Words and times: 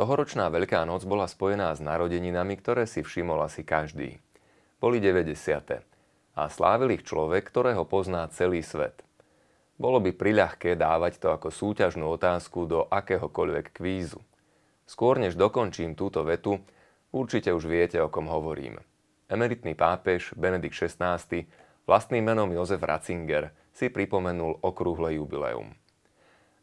Tohoročná 0.00 0.48
Veľká 0.48 0.88
noc 0.88 1.04
bola 1.04 1.28
spojená 1.28 1.76
s 1.76 1.84
narodeninami, 1.84 2.56
ktoré 2.56 2.88
si 2.88 3.04
všimol 3.04 3.44
asi 3.44 3.60
každý. 3.60 4.16
Boli 4.80 4.96
90. 4.96 5.36
A 6.40 6.42
slávil 6.48 6.96
ich 6.96 7.04
človek, 7.04 7.44
ktorého 7.44 7.84
pozná 7.84 8.24
celý 8.32 8.64
svet. 8.64 9.04
Bolo 9.76 10.00
by 10.00 10.16
priľahké 10.16 10.72
dávať 10.80 11.20
to 11.20 11.28
ako 11.36 11.52
súťažnú 11.52 12.08
otázku 12.16 12.64
do 12.64 12.88
akéhokoľvek 12.88 13.76
kvízu. 13.76 14.24
Skôr 14.88 15.20
než 15.20 15.36
dokončím 15.36 15.92
túto 15.92 16.24
vetu, 16.24 16.64
určite 17.12 17.52
už 17.52 17.68
viete, 17.68 18.00
o 18.00 18.08
kom 18.08 18.24
hovorím. 18.24 18.80
Emeritný 19.28 19.76
pápež 19.76 20.32
Benedikt 20.32 20.80
XVI 20.80 21.20
vlastným 21.84 22.24
menom 22.24 22.48
Jozef 22.48 22.80
Ratzinger 22.80 23.52
si 23.76 23.92
pripomenul 23.92 24.64
okrúhle 24.64 25.20
jubileum. 25.20 25.76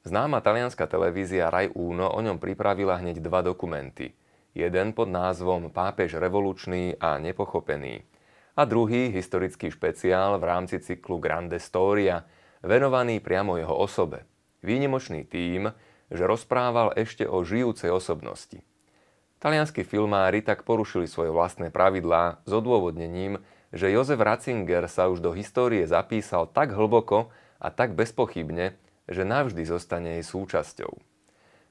Známa 0.08 0.40
talianská 0.40 0.88
televízia 0.88 1.52
Rai 1.52 1.68
Uno 1.76 2.08
o 2.08 2.20
ňom 2.24 2.40
pripravila 2.40 3.04
hneď 3.04 3.20
dva 3.20 3.44
dokumenty. 3.44 4.16
Jeden 4.56 4.96
pod 4.96 5.12
názvom 5.12 5.68
Pápež 5.68 6.16
revolučný 6.16 6.96
a 6.96 7.20
nepochopený 7.20 8.08
a 8.58 8.64
druhý 8.64 9.12
historický 9.12 9.68
špeciál 9.68 10.40
v 10.40 10.48
rámci 10.48 10.80
cyklu 10.80 11.20
Grande 11.20 11.60
Storia, 11.60 12.24
venovaný 12.64 13.20
priamo 13.20 13.60
jeho 13.60 13.76
osobe. 13.76 14.24
Výnimočný 14.64 15.28
tým, 15.28 15.76
že 16.08 16.24
rozprával 16.24 16.96
ešte 16.96 17.28
o 17.28 17.44
žijúcej 17.44 17.92
osobnosti. 17.92 18.64
Talianskí 19.44 19.84
filmári 19.84 20.40
tak 20.40 20.64
porušili 20.64 21.06
svoje 21.06 21.30
vlastné 21.30 21.70
pravidlá 21.70 22.42
s 22.48 22.52
odôvodnením, 22.56 23.44
že 23.70 23.92
Jozef 23.92 24.18
Ratzinger 24.24 24.88
sa 24.88 25.12
už 25.12 25.20
do 25.20 25.36
histórie 25.36 25.84
zapísal 25.84 26.50
tak 26.50 26.74
hlboko 26.74 27.30
a 27.62 27.70
tak 27.70 27.94
bezpochybne, 27.94 28.74
že 29.08 29.24
navždy 29.24 29.64
zostane 29.64 30.20
jej 30.20 30.26
súčasťou. 30.28 30.92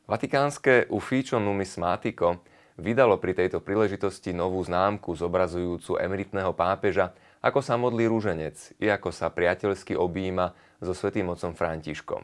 Vatikánske 0.09 0.89
Ufficio 0.89 1.37
Numismatico 1.37 2.41
vydalo 2.81 3.21
pri 3.21 3.37
tejto 3.37 3.61
príležitosti 3.61 4.33
novú 4.33 4.65
známku 4.65 5.13
zobrazujúcu 5.13 6.01
emeritného 6.01 6.57
pápeža, 6.57 7.13
ako 7.45 7.61
sa 7.61 7.77
modlí 7.77 8.09
rúženec 8.09 8.57
i 8.81 8.89
ako 8.89 9.13
sa 9.13 9.29
priateľsky 9.29 9.93
objíma 9.99 10.57
so 10.81 10.97
svetým 10.97 11.29
otcom 11.29 11.53
Františkom. 11.53 12.23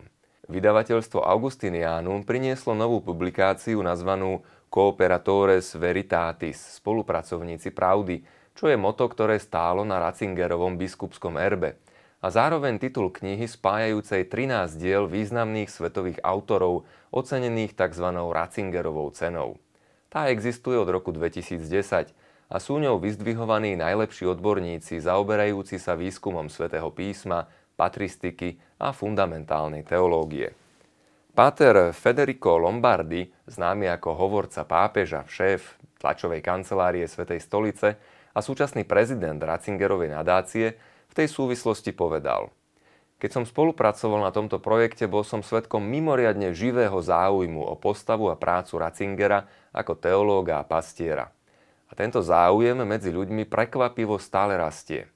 Vydavateľstvo 0.49 1.23
Augustinianum 1.23 2.27
prinieslo 2.27 2.75
novú 2.75 3.05
publikáciu 3.05 3.79
nazvanú 3.85 4.43
Cooperatores 4.73 5.77
Veritatis, 5.77 6.81
spolupracovníci 6.81 7.71
pravdy, 7.71 8.25
čo 8.57 8.69
je 8.69 8.77
moto, 8.77 9.05
ktoré 9.09 9.37
stálo 9.37 9.85
na 9.85 10.01
Ratzingerovom 10.01 10.81
biskupskom 10.81 11.37
erbe– 11.37 11.77
a 12.23 12.31
zároveň 12.31 12.79
titul 12.79 13.11
knihy 13.11 13.51
spájajúcej 13.51 14.31
13 14.31 14.79
diel 14.79 15.11
významných 15.11 15.67
svetových 15.67 16.23
autorov 16.23 16.87
ocenených 17.11 17.75
tzv. 17.75 18.07
Ratzingerovou 18.15 19.11
cenou. 19.11 19.59
Tá 20.07 20.31
existuje 20.31 20.79
od 20.79 20.87
roku 20.87 21.11
2010 21.11 22.15
a 22.53 22.57
sú 22.63 22.79
ňou 22.79 23.03
vyzdvihovaní 23.03 23.75
najlepší 23.75 24.31
odborníci 24.31 25.03
zaoberajúci 25.03 25.83
sa 25.83 25.99
výskumom 25.99 26.47
svätého 26.47 26.95
písma, 26.95 27.51
patristiky 27.75 28.61
a 28.79 28.95
fundamentálnej 28.95 29.83
teológie. 29.83 30.55
Páter 31.33 31.97
Federico 31.97 32.61
Lombardi, 32.61 33.25
známy 33.49 33.89
ako 33.89 34.21
hovorca 34.21 34.69
pápeža, 34.69 35.25
šéf 35.25 35.81
tlačovej 35.97 36.45
kancelárie 36.45 37.09
Svetej 37.09 37.41
stolice 37.41 37.97
a 38.37 38.39
súčasný 38.45 38.85
prezident 38.85 39.41
Ratzingerovej 39.41 40.13
nadácie, 40.13 40.77
v 41.13 41.21
tej 41.21 41.29
súvislosti 41.29 41.93
povedal. 41.93 42.49
Keď 43.21 43.31
som 43.31 43.45
spolupracoval 43.45 44.25
na 44.25 44.33
tomto 44.33 44.57
projekte, 44.59 45.05
bol 45.05 45.23
som 45.23 45.45
svetkom 45.45 45.85
mimoriadne 45.85 46.57
živého 46.57 46.97
záujmu 46.99 47.63
o 47.63 47.77
postavu 47.77 48.33
a 48.33 48.41
prácu 48.41 48.81
Ratzingera 48.81 49.47
ako 49.77 49.95
teológa 49.95 50.59
a 50.59 50.67
pastiera. 50.67 51.31
A 51.87 51.93
tento 51.93 52.25
záujem 52.25 52.81
medzi 52.83 53.13
ľuďmi 53.13 53.45
prekvapivo 53.45 54.17
stále 54.17 54.57
rastie. 54.57 55.07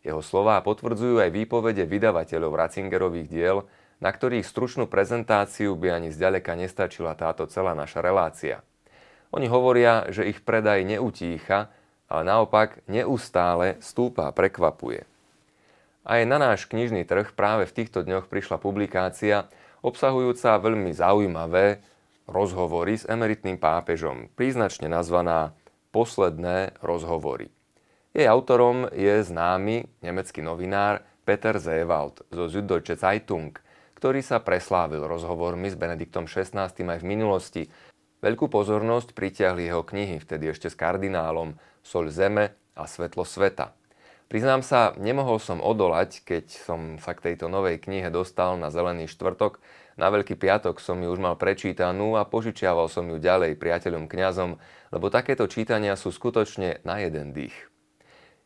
Jeho 0.00 0.24
slová 0.24 0.64
potvrdzujú 0.64 1.20
aj 1.20 1.30
výpovede 1.30 1.84
vydavateľov 1.84 2.56
Ratzingerových 2.56 3.28
diel, 3.28 3.68
na 4.00 4.08
ktorých 4.08 4.48
stručnú 4.48 4.88
prezentáciu 4.88 5.76
by 5.76 6.00
ani 6.00 6.08
zďaleka 6.08 6.56
nestačila 6.56 7.12
táto 7.12 7.44
celá 7.46 7.76
naša 7.76 8.00
relácia. 8.00 8.64
Oni 9.30 9.44
hovoria, 9.44 10.08
že 10.08 10.24
ich 10.24 10.40
predaj 10.40 10.88
neutícha, 10.88 11.68
ale 12.08 12.22
naopak 12.24 12.80
neustále 12.88 13.76
stúpa 13.84 14.32
a 14.32 14.34
prekvapuje. 14.34 15.17
Aj 16.06 16.22
na 16.26 16.38
náš 16.38 16.70
knižný 16.70 17.06
trh 17.06 17.34
práve 17.34 17.66
v 17.66 17.76
týchto 17.82 18.06
dňoch 18.06 18.30
prišla 18.30 18.58
publikácia 18.62 19.50
obsahujúca 19.82 20.58
veľmi 20.58 20.90
zaujímavé 20.94 21.82
rozhovory 22.28 23.00
s 23.00 23.08
emeritným 23.08 23.56
pápežom, 23.56 24.28
príznačne 24.36 24.86
nazvaná 24.86 25.56
Posledné 25.88 26.76
rozhovory. 26.84 27.48
Jej 28.12 28.28
autorom 28.28 28.92
je 28.92 29.24
známy 29.24 29.88
nemecký 30.04 30.44
novinár 30.44 31.00
Peter 31.24 31.56
Zewald 31.56 32.28
zo 32.28 32.44
Süddeutsche 32.44 32.92
Zeitung, 32.92 33.56
ktorý 33.96 34.20
sa 34.20 34.44
preslávil 34.44 35.00
rozhovormi 35.00 35.72
s 35.72 35.80
Benediktom 35.80 36.28
XVI 36.28 36.68
aj 36.68 37.00
v 37.00 37.08
minulosti. 37.08 37.62
Veľkú 38.20 38.52
pozornosť 38.52 39.16
pritiahli 39.16 39.72
jeho 39.72 39.80
knihy, 39.80 40.20
vtedy 40.20 40.52
ešte 40.52 40.68
s 40.68 40.76
kardinálom 40.76 41.56
Sol 41.80 42.12
zeme 42.12 42.52
a 42.76 42.84
Svetlo 42.84 43.24
sveta. 43.24 43.77
Priznám 44.28 44.60
sa, 44.60 44.92
nemohol 45.00 45.40
som 45.40 45.64
odolať, 45.64 46.20
keď 46.20 46.52
som 46.52 47.00
sa 47.00 47.16
k 47.16 47.32
tejto 47.32 47.48
novej 47.48 47.80
knihe 47.80 48.12
dostal 48.12 48.60
na 48.60 48.68
Zelený 48.68 49.08
štvrtok. 49.08 49.56
Na 49.96 50.12
Veľký 50.12 50.36
piatok 50.36 50.84
som 50.84 51.00
ju 51.00 51.08
už 51.08 51.16
mal 51.16 51.40
prečítanú 51.40 52.12
a 52.12 52.28
požičiaval 52.28 52.92
som 52.92 53.08
ju 53.08 53.16
ďalej 53.16 53.56
priateľom 53.56 54.04
kňazom, 54.04 54.60
lebo 54.92 55.08
takéto 55.08 55.48
čítania 55.48 55.96
sú 55.96 56.12
skutočne 56.12 56.84
na 56.84 57.00
jeden 57.00 57.32
dých. 57.32 57.56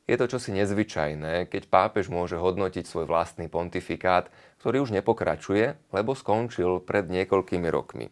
Je 0.06 0.14
to 0.14 0.30
čosi 0.30 0.54
nezvyčajné, 0.54 1.50
keď 1.50 1.66
pápež 1.66 2.14
môže 2.14 2.38
hodnotiť 2.38 2.86
svoj 2.86 3.10
vlastný 3.10 3.50
pontifikát, 3.50 4.30
ktorý 4.62 4.86
už 4.86 4.94
nepokračuje, 4.94 5.74
lebo 5.90 6.14
skončil 6.14 6.78
pred 6.78 7.10
niekoľkými 7.10 7.66
rokmi. 7.66 8.06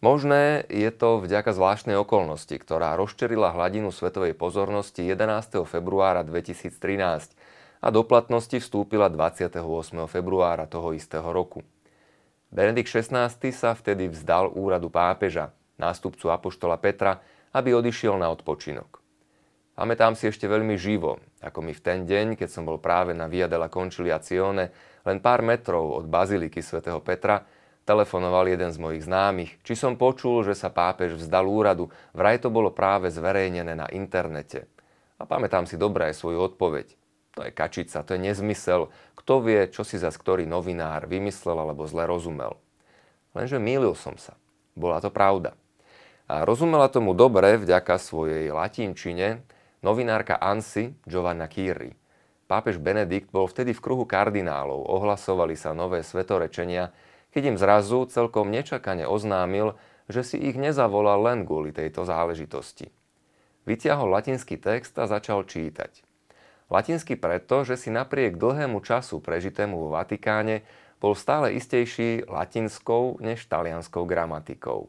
Možné 0.00 0.64
je 0.72 0.88
to 0.88 1.20
vďaka 1.20 1.52
zvláštnej 1.52 1.92
okolnosti, 2.00 2.56
ktorá 2.56 2.96
rozčerila 2.96 3.52
hladinu 3.52 3.92
svetovej 3.92 4.32
pozornosti 4.32 5.04
11. 5.04 5.60
februára 5.68 6.24
2013 6.24 7.36
a 7.84 7.88
do 7.92 8.00
platnosti 8.00 8.56
vstúpila 8.56 9.12
28. 9.12 9.60
februára 10.08 10.64
toho 10.64 10.96
istého 10.96 11.28
roku. 11.28 11.60
Benedikt 12.48 12.88
XVI 12.88 13.28
sa 13.52 13.76
vtedy 13.76 14.08
vzdal 14.08 14.48
úradu 14.56 14.88
pápeža, 14.88 15.52
nástupcu 15.76 16.32
apoštola 16.32 16.80
Petra, 16.80 17.20
aby 17.52 17.76
odišiel 17.76 18.16
na 18.16 18.32
odpočinok. 18.32 19.04
Pamätám 19.76 20.16
si 20.16 20.32
ešte 20.32 20.48
veľmi 20.48 20.80
živo, 20.80 21.20
ako 21.44 21.60
mi 21.60 21.76
v 21.76 21.84
ten 21.84 22.08
deň, 22.08 22.40
keď 22.40 22.48
som 22.48 22.64
bol 22.64 22.80
práve 22.80 23.12
na 23.12 23.28
Via 23.28 23.52
della 23.52 23.68
Conciliazione, 23.68 24.72
len 25.04 25.20
pár 25.20 25.44
metrov 25.44 25.92
od 25.92 26.08
baziliky 26.08 26.64
svätého 26.64 27.04
Petra, 27.04 27.59
telefonoval 27.90 28.46
jeden 28.46 28.70
z 28.70 28.78
mojich 28.78 29.02
známych, 29.02 29.58
či 29.66 29.74
som 29.74 29.98
počul, 29.98 30.46
že 30.46 30.54
sa 30.54 30.70
pápež 30.70 31.18
vzdal 31.18 31.42
úradu, 31.42 31.90
vraj 32.14 32.38
to 32.38 32.46
bolo 32.46 32.70
práve 32.70 33.10
zverejnené 33.10 33.74
na 33.74 33.90
internete. 33.90 34.70
A 35.18 35.26
pamätám 35.26 35.66
si 35.66 35.74
dobre 35.74 36.06
aj 36.06 36.22
svoju 36.22 36.38
odpoveď. 36.54 36.94
To 37.34 37.42
je 37.42 37.50
kačica, 37.50 38.06
to 38.06 38.14
je 38.14 38.22
nezmysel. 38.30 38.94
Kto 39.18 39.42
vie, 39.42 39.66
čo 39.74 39.82
si 39.82 39.98
zas 39.98 40.14
ktorý 40.14 40.46
novinár 40.46 41.10
vymyslel 41.10 41.58
alebo 41.58 41.82
zle 41.90 42.06
rozumel. 42.06 42.54
Lenže 43.34 43.58
mýlil 43.58 43.98
som 43.98 44.14
sa. 44.14 44.38
Bola 44.78 45.02
to 45.02 45.10
pravda. 45.10 45.58
A 46.30 46.46
rozumela 46.46 46.86
tomu 46.86 47.10
dobre 47.10 47.58
vďaka 47.58 47.98
svojej 47.98 48.54
latinčine 48.54 49.42
novinárka 49.82 50.38
Ansi 50.38 50.94
Giovanna 51.02 51.50
Kirri. 51.50 51.98
Pápež 52.46 52.78
Benedikt 52.78 53.30
bol 53.30 53.46
vtedy 53.46 53.74
v 53.74 53.82
kruhu 53.82 54.06
kardinálov, 54.06 54.82
ohlasovali 54.90 55.54
sa 55.54 55.70
nové 55.70 56.02
svetorečenia, 56.02 56.90
keď 57.30 57.54
im 57.54 57.56
zrazu 57.58 58.06
celkom 58.10 58.50
nečakane 58.50 59.06
oznámil, 59.06 59.78
že 60.10 60.26
si 60.26 60.36
ich 60.36 60.58
nezavolal 60.58 61.22
len 61.22 61.46
kvôli 61.46 61.70
tejto 61.70 62.02
záležitosti. 62.02 62.90
Vytiahol 63.64 64.10
latinský 64.10 64.58
text 64.58 64.98
a 64.98 65.06
začal 65.06 65.46
čítať. 65.46 66.02
Latinsky 66.70 67.18
preto, 67.18 67.66
že 67.66 67.74
si 67.74 67.90
napriek 67.90 68.38
dlhému 68.38 68.82
času 68.82 69.18
prežitému 69.18 69.74
vo 69.74 69.88
Vatikáne 69.94 70.62
bol 71.02 71.18
stále 71.18 71.54
istejší 71.58 72.30
latinskou 72.30 73.18
než 73.18 73.46
talianskou 73.50 74.06
gramatikou. 74.06 74.86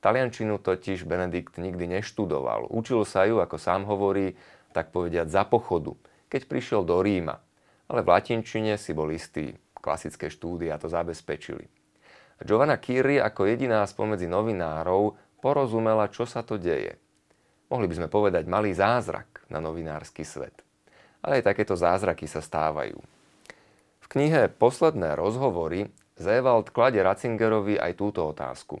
Taliančinu 0.00 0.56
totiž 0.56 1.04
Benedikt 1.04 1.60
nikdy 1.60 2.00
neštudoval. 2.00 2.72
Učil 2.72 3.04
sa 3.04 3.28
ju, 3.28 3.36
ako 3.36 3.60
sám 3.60 3.84
hovorí, 3.84 4.32
tak 4.72 4.96
povediať 4.96 5.28
za 5.28 5.44
pochodu, 5.44 5.92
keď 6.32 6.48
prišiel 6.48 6.82
do 6.88 7.04
Ríma. 7.04 7.36
Ale 7.84 8.00
v 8.00 8.08
latinčine 8.08 8.80
si 8.80 8.96
bol 8.96 9.12
istý 9.12 9.60
klasické 9.80 10.28
štúdia 10.28 10.76
to 10.76 10.86
zabezpečili. 10.86 11.66
Giovanna 12.40 12.80
Kiri 12.80 13.20
ako 13.20 13.48
jediná 13.48 13.84
spomedzi 13.84 14.24
novinárov 14.24 15.16
porozumela, 15.44 16.08
čo 16.08 16.24
sa 16.24 16.40
to 16.40 16.56
deje. 16.56 16.96
Mohli 17.68 17.86
by 17.88 17.94
sme 18.00 18.08
povedať 18.08 18.44
malý 18.48 18.72
zázrak 18.72 19.44
na 19.52 19.60
novinársky 19.60 20.24
svet. 20.24 20.64
Ale 21.20 21.40
aj 21.40 21.52
takéto 21.52 21.76
zázraky 21.76 22.24
sa 22.24 22.40
stávajú. 22.40 22.96
V 24.00 24.06
knihe 24.08 24.48
Posledné 24.48 25.14
rozhovory 25.20 25.92
Zewald 26.20 26.72
kladie 26.72 27.00
Ratzingerovi 27.00 27.80
aj 27.80 27.92
túto 27.96 28.24
otázku. 28.28 28.80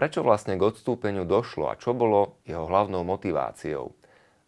prečo 0.00 0.24
vlastne 0.24 0.56
k 0.56 0.64
odstúpeniu 0.64 1.28
došlo 1.28 1.68
a 1.68 1.76
čo 1.76 1.92
bolo 1.92 2.40
jeho 2.48 2.64
hlavnou 2.64 3.04
motiváciou. 3.04 3.92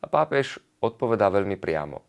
A 0.01 0.07
pápež 0.09 0.57
odpovedá 0.81 1.29
veľmi 1.29 1.61
priamo. 1.61 2.01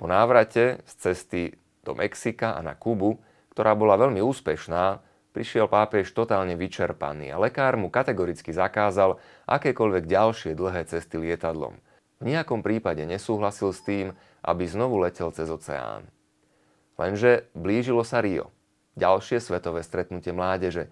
Po 0.00 0.08
návrate 0.08 0.80
z 0.88 0.92
cesty 0.96 1.42
do 1.84 1.92
Mexika 1.92 2.56
a 2.56 2.64
na 2.64 2.72
Kubu, 2.72 3.20
ktorá 3.52 3.76
bola 3.76 4.00
veľmi 4.00 4.24
úspešná, 4.24 5.04
prišiel 5.36 5.68
pápež 5.68 6.10
totálne 6.10 6.56
vyčerpaný 6.56 7.30
a 7.30 7.36
lekár 7.36 7.76
mu 7.76 7.92
kategoricky 7.92 8.50
zakázal 8.50 9.20
akékoľvek 9.44 10.08
ďalšie 10.08 10.56
dlhé 10.56 10.88
cesty 10.88 11.20
lietadlom. 11.20 11.76
V 12.18 12.24
nejakom 12.24 12.64
prípade 12.64 13.04
nesúhlasil 13.04 13.70
s 13.76 13.84
tým, 13.84 14.16
aby 14.40 14.64
znovu 14.64 15.02
letel 15.02 15.28
cez 15.34 15.50
oceán. 15.52 16.08
Lenže 16.96 17.50
blížilo 17.52 18.06
sa 18.06 18.22
Rio, 18.22 18.54
ďalšie 18.94 19.42
svetové 19.42 19.82
stretnutie 19.82 20.30
mládeže 20.30 20.88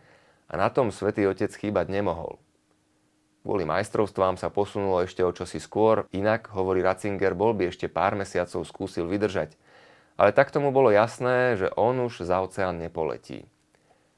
a 0.51 0.59
na 0.59 0.69
tom 0.69 0.91
svätý 0.91 1.25
Otec 1.31 1.55
chýbať 1.55 1.89
nemohol. 1.89 2.43
Kvôli 3.43 3.67
majstrovstvám 3.67 4.39
sa 4.39 4.55
posunulo 4.55 5.03
ešte 5.03 5.23
o 5.27 5.31
čosi 5.35 5.59
skôr, 5.59 6.07
inak, 6.15 6.51
hovorí 6.55 6.79
Ratzinger, 6.79 7.35
bol 7.35 7.55
by 7.55 7.75
ešte 7.75 7.91
pár 7.91 8.15
mesiacov 8.15 8.63
skúsil 8.63 9.11
vydržať. 9.11 9.59
Ale 10.23 10.31
tak 10.31 10.55
tomu 10.55 10.71
bolo 10.71 10.95
jasné, 10.95 11.59
že 11.59 11.67
on 11.75 11.99
už 11.99 12.23
za 12.23 12.39
oceán 12.47 12.79
nepoletí. 12.79 13.43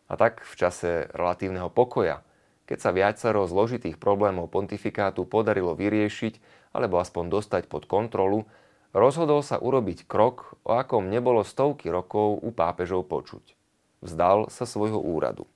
A 0.05 0.21
tak 0.21 0.45
v 0.45 0.53
čase 0.53 1.09
relatívneho 1.17 1.73
pokoja, 1.73 2.21
keď 2.69 2.77
sa 2.77 2.93
viacero 2.93 3.49
zložitých 3.49 3.97
problémov 3.97 4.53
pontifikátu 4.53 5.25
podarilo 5.25 5.73
vyriešiť 5.73 6.45
alebo 6.77 7.01
aspoň 7.01 7.33
dostať 7.33 7.73
pod 7.73 7.89
kontrolu, 7.89 8.45
rozhodol 8.93 9.41
sa 9.41 9.57
urobiť 9.57 10.05
krok, 10.05 10.61
o 10.69 10.77
akom 10.77 11.09
nebolo 11.09 11.41
stovky 11.41 11.89
rokov 11.89 12.37
u 12.37 12.53
pápežov 12.53 13.09
počuť. 13.09 13.57
Vzdal 14.05 14.53
sa 14.53 14.69
svojho 14.69 15.01
úradu. 15.01 15.49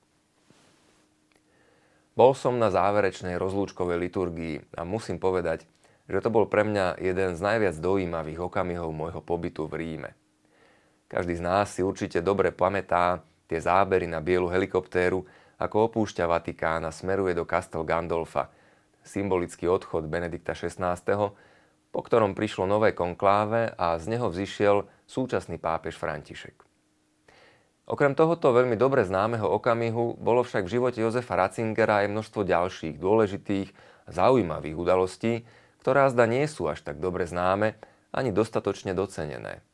Bol 2.17 2.33
som 2.33 2.57
na 2.57 2.73
záverečnej 2.73 3.37
rozlúčkovej 3.37 4.01
liturgii 4.01 4.65
a 4.73 4.89
musím 4.89 5.21
povedať, 5.21 5.69
že 6.09 6.25
to 6.25 6.33
bol 6.33 6.49
pre 6.49 6.65
mňa 6.65 7.05
jeden 7.05 7.37
z 7.37 7.41
najviac 7.45 7.77
dojímavých 7.77 8.49
okamihov 8.49 8.97
môjho 8.97 9.21
pobytu 9.21 9.69
v 9.69 9.77
Ríme. 9.77 10.18
Každý 11.09 11.41
z 11.41 11.43
nás 11.43 11.73
si 11.73 11.81
určite 11.81 12.21
dobre 12.21 12.53
pamätá 12.53 13.25
tie 13.49 13.57
zábery 13.57 14.05
na 14.05 14.21
bielu 14.21 14.45
helikoptéru, 14.53 15.25
ako 15.57 15.89
opúšťa 15.89 16.29
Vatikán 16.29 16.85
a 16.85 16.93
smeruje 16.93 17.33
do 17.33 17.49
Castel 17.49 17.83
Gandolfa, 17.83 18.53
symbolický 19.03 19.67
odchod 19.67 20.05
Benedikta 20.07 20.53
XVI., 20.53 21.01
po 21.89 22.01
ktorom 22.05 22.37
prišlo 22.37 22.69
nové 22.69 22.93
konkláve 22.93 23.73
a 23.73 23.97
z 23.97 24.05
neho 24.13 24.29
vzýšiel 24.29 24.85
súčasný 25.09 25.57
pápež 25.57 25.97
František. 25.97 26.69
Okrem 27.89 28.13
tohoto 28.13 28.53
veľmi 28.53 28.77
dobre 28.77 29.01
známeho 29.09 29.49
okamihu 29.49 30.21
bolo 30.21 30.45
však 30.45 30.69
v 30.69 30.73
živote 30.77 31.01
Jozefa 31.01 31.41
Ratzingera 31.41 32.05
aj 32.05 32.13
množstvo 32.13 32.45
ďalších 32.45 33.01
dôležitých 33.01 33.69
a 34.05 34.11
zaujímavých 34.13 34.77
udalostí, 34.77 35.49
ktoré 35.81 36.05
zda 36.13 36.29
nie 36.29 36.45
sú 36.45 36.69
až 36.69 36.85
tak 36.85 37.01
dobre 37.01 37.25
známe 37.25 37.81
ani 38.13 38.29
dostatočne 38.29 38.93
docenené. 38.93 39.65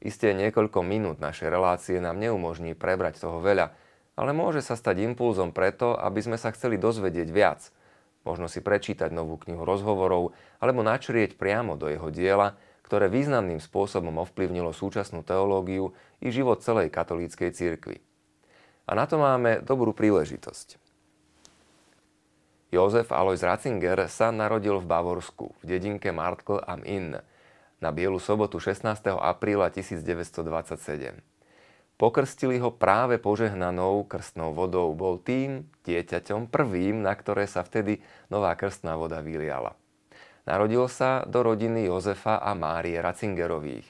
Isté 0.00 0.36
niekoľko 0.36 0.84
minút 0.84 1.16
našej 1.18 1.48
relácie 1.48 1.96
nám 1.98 2.20
neumožní 2.20 2.76
prebrať 2.76 3.24
toho 3.24 3.40
veľa, 3.40 3.72
ale 4.16 4.30
môže 4.36 4.60
sa 4.60 4.76
stať 4.76 5.04
impulzom 5.04 5.52
preto, 5.52 5.96
aby 5.96 6.20
sme 6.20 6.36
sa 6.36 6.52
chceli 6.52 6.76
dozvedieť 6.76 7.28
viac. 7.32 7.72
Možno 8.26 8.50
si 8.50 8.58
prečítať 8.58 9.14
novú 9.14 9.38
knihu 9.38 9.62
rozhovorov 9.62 10.34
alebo 10.58 10.82
načrieť 10.82 11.38
priamo 11.38 11.78
do 11.78 11.86
jeho 11.86 12.10
diela, 12.10 12.58
ktoré 12.82 13.10
významným 13.10 13.58
spôsobom 13.58 14.22
ovplyvnilo 14.22 14.70
súčasnú 14.70 15.22
teológiu 15.26 15.94
i 16.22 16.30
život 16.30 16.62
celej 16.62 16.90
katolíckej 16.90 17.50
cirkvi. 17.54 17.98
A 18.86 18.94
na 18.94 19.10
to 19.10 19.18
máme 19.18 19.62
dobrú 19.62 19.90
príležitosť. 19.90 20.78
Jozef 22.70 23.14
Alois 23.14 23.42
Ratzinger 23.42 24.10
sa 24.10 24.34
narodil 24.34 24.78
v 24.82 24.86
Bavorsku, 24.86 25.54
v 25.62 25.64
dedinke 25.64 26.10
Martkl 26.10 26.62
am 26.62 26.82
Inn, 26.82 27.18
na 27.80 27.92
Bielu 27.92 28.16
sobotu 28.16 28.56
16. 28.56 28.88
apríla 29.20 29.68
1927. 29.68 31.20
Pokrstili 31.96 32.60
ho 32.60 32.72
práve 32.72 33.16
požehnanou 33.16 34.04
krstnou 34.04 34.52
vodou. 34.52 34.92
Bol 34.92 35.16
tým 35.20 35.68
dieťaťom 35.88 36.48
prvým, 36.52 37.00
na 37.00 37.12
ktoré 37.16 37.48
sa 37.48 37.64
vtedy 37.64 38.04
nová 38.28 38.52
krstná 38.52 38.96
voda 39.00 39.24
vyliala. 39.24 39.76
Narodil 40.44 40.88
sa 40.92 41.24
do 41.24 41.40
rodiny 41.40 41.88
Jozefa 41.88 42.40
a 42.40 42.52
Márie 42.52 43.00
Ratzingerových. 43.00 43.88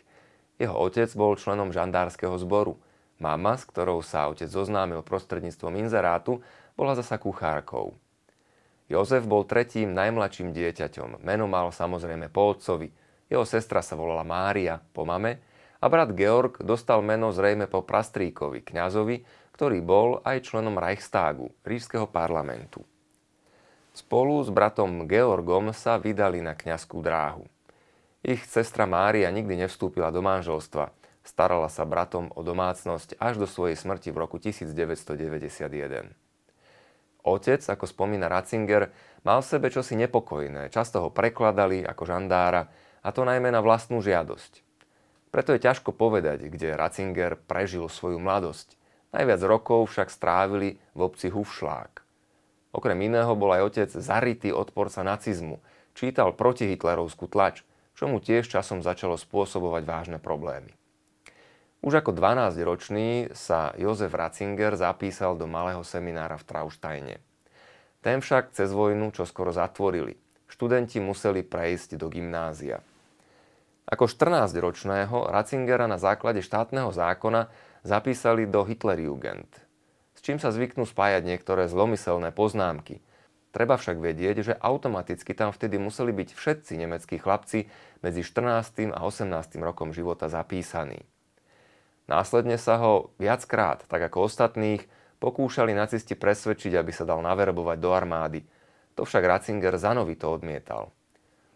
Jeho 0.57 0.75
otec 0.75 1.11
bol 1.19 1.35
členom 1.35 1.75
žandárskeho 1.75 2.35
zboru. 2.39 2.79
Mama, 3.19 3.59
s 3.59 3.67
ktorou 3.67 4.03
sa 4.07 4.31
otec 4.31 4.47
zoznámil 4.47 5.03
prostredníctvom 5.03 5.79
inzerátu, 5.83 6.43
bola 6.79 6.95
zasa 6.95 7.19
kuchárkou. 7.19 7.99
Jozef 8.87 9.27
bol 9.27 9.43
tretím 9.43 9.99
najmladším 9.99 10.55
dieťaťom. 10.55 11.27
Meno 11.27 11.51
mal 11.51 11.71
samozrejme 11.71 12.31
po 12.31 12.55
otcovi– 12.55 12.91
jeho 13.27 13.43
sestra 13.43 13.83
sa 13.83 13.99
volala 13.99 14.23
Mária 14.23 14.79
po 14.95 15.03
mame 15.03 15.43
a 15.83 15.87
brat 15.91 16.15
Georg 16.15 16.63
dostal 16.63 17.03
meno 17.03 17.35
zrejme 17.35 17.67
po 17.67 17.83
Prastríkovi, 17.83 18.63
kňazovi, 18.63 19.23
ktorý 19.53 19.79
bol 19.81 20.21
aj 20.23 20.53
členom 20.53 20.77
Reichstagu, 20.77 21.51
ríšskeho 21.65 22.07
parlamentu. 22.09 22.85
Spolu 23.97 24.45
s 24.45 24.53
bratom 24.53 25.09
Georgom 25.09 25.73
sa 25.73 25.97
vydali 25.97 26.45
na 26.45 26.53
kňazskú 26.53 27.01
dráhu. 27.01 27.49
Ich 28.21 28.45
sestra 28.45 28.85
Mária 28.85 29.33
nikdy 29.33 29.57
nevstúpila 29.65 30.13
do 30.13 30.21
manželstva. 30.21 30.93
Starala 31.25 31.73
sa 31.73 31.89
bratom 31.89 32.29
o 32.37 32.45
domácnosť 32.45 33.17
až 33.17 33.41
do 33.41 33.49
svojej 33.49 33.75
smrti 33.75 34.13
v 34.13 34.21
roku 34.21 34.37
1991. 34.37 36.13
Otec, 37.27 37.63
ako 37.67 37.85
spomína 37.91 38.31
Ratzinger, 38.31 38.95
mal 39.27 39.43
v 39.43 39.51
sebe 39.51 39.67
čosi 39.73 39.99
nepokojné. 39.99 40.71
Často 40.71 41.03
ho 41.03 41.09
prekladali 41.11 41.83
ako 41.83 42.07
žandára, 42.07 42.71
a 43.07 43.15
to 43.15 43.23
najmä 43.23 43.55
na 43.55 43.63
vlastnú 43.63 44.03
žiadosť. 44.03 44.67
Preto 45.31 45.55
je 45.55 45.63
ťažko 45.63 45.95
povedať, 45.95 46.51
kde 46.51 46.75
Ratzinger 46.75 47.39
prežil 47.39 47.87
svoju 47.87 48.19
mladosť. 48.19 48.75
Najviac 49.15 49.41
rokov 49.47 49.95
však 49.95 50.11
strávili 50.11 50.83
v 50.91 51.01
obci 51.07 51.31
Hufšlák. 51.31 52.03
Okrem 52.75 52.99
iného 53.07 53.31
bol 53.39 53.55
aj 53.55 53.63
otec 53.71 53.91
zarytý 53.95 54.51
odporca 54.51 55.07
nacizmu, 55.07 55.63
čítal 55.95 56.35
protihitlerovskú 56.35 57.31
tlač, 57.31 57.63
čo 57.95 58.11
mu 58.11 58.19
tiež 58.19 58.51
časom 58.51 58.83
začalo 58.83 59.15
spôsobovať 59.15 59.83
vážne 59.87 60.19
problémy. 60.19 60.75
Už 61.87 62.03
ako 62.03 62.11
12-ročný 62.11 63.31
sa 63.31 63.71
Jozef 63.79 64.11
Ratzinger 64.11 64.75
zapísal 64.75 65.39
do 65.39 65.47
malého 65.47 65.87
seminára 65.87 66.35
v 66.35 66.45
Traustajne. 66.49 67.17
Ten 68.03 68.19
však 68.19 68.51
cez 68.51 68.75
vojnu 68.75 69.15
čoskoro 69.15 69.55
zatvorili. 69.55 70.19
Študenti 70.51 70.99
museli 70.99 71.47
prejsť 71.47 72.01
do 72.01 72.11
gymnázia. 72.11 72.83
Ako 73.87 74.11
14-ročného 74.11 75.31
Ratzingera 75.31 75.87
na 75.87 75.95
základe 75.95 76.43
štátneho 76.43 76.91
zákona 76.91 77.47
zapísali 77.87 78.43
do 78.43 78.67
Hitlerjugend, 78.67 79.47
s 80.11 80.21
čím 80.27 80.43
sa 80.43 80.51
zvyknú 80.51 80.83
spájať 80.83 81.23
niektoré 81.23 81.71
zlomyselné 81.71 82.35
poznámky. 82.35 82.99
Treba 83.55 83.79
však 83.79 84.03
vedieť, 84.03 84.37
že 84.43 84.59
automaticky 84.59 85.33
tam 85.39 85.55
vtedy 85.55 85.79
museli 85.79 86.11
byť 86.11 86.29
všetci 86.35 86.73
nemeckí 86.83 87.17
chlapci 87.23 87.71
medzi 88.03 88.27
14. 88.27 88.91
a 88.91 89.01
18. 89.07 89.31
rokom 89.63 89.95
života 89.95 90.27
zapísaní. 90.27 91.07
Následne 92.11 92.59
sa 92.59 92.83
ho 92.83 93.15
viackrát, 93.23 93.87
tak 93.87 94.03
ako 94.03 94.27
ostatných, 94.27 94.83
pokúšali 95.23 95.73
nacisti 95.73 96.19
presvedčiť, 96.19 96.75
aby 96.75 96.91
sa 96.91 97.07
dal 97.07 97.23
naverbovať 97.23 97.79
do 97.79 97.91
armády. 97.95 98.43
To 98.99 99.07
však 99.07 99.23
Ratzinger 99.23 99.79
zanovito 99.79 100.27
odmietal. 100.27 100.91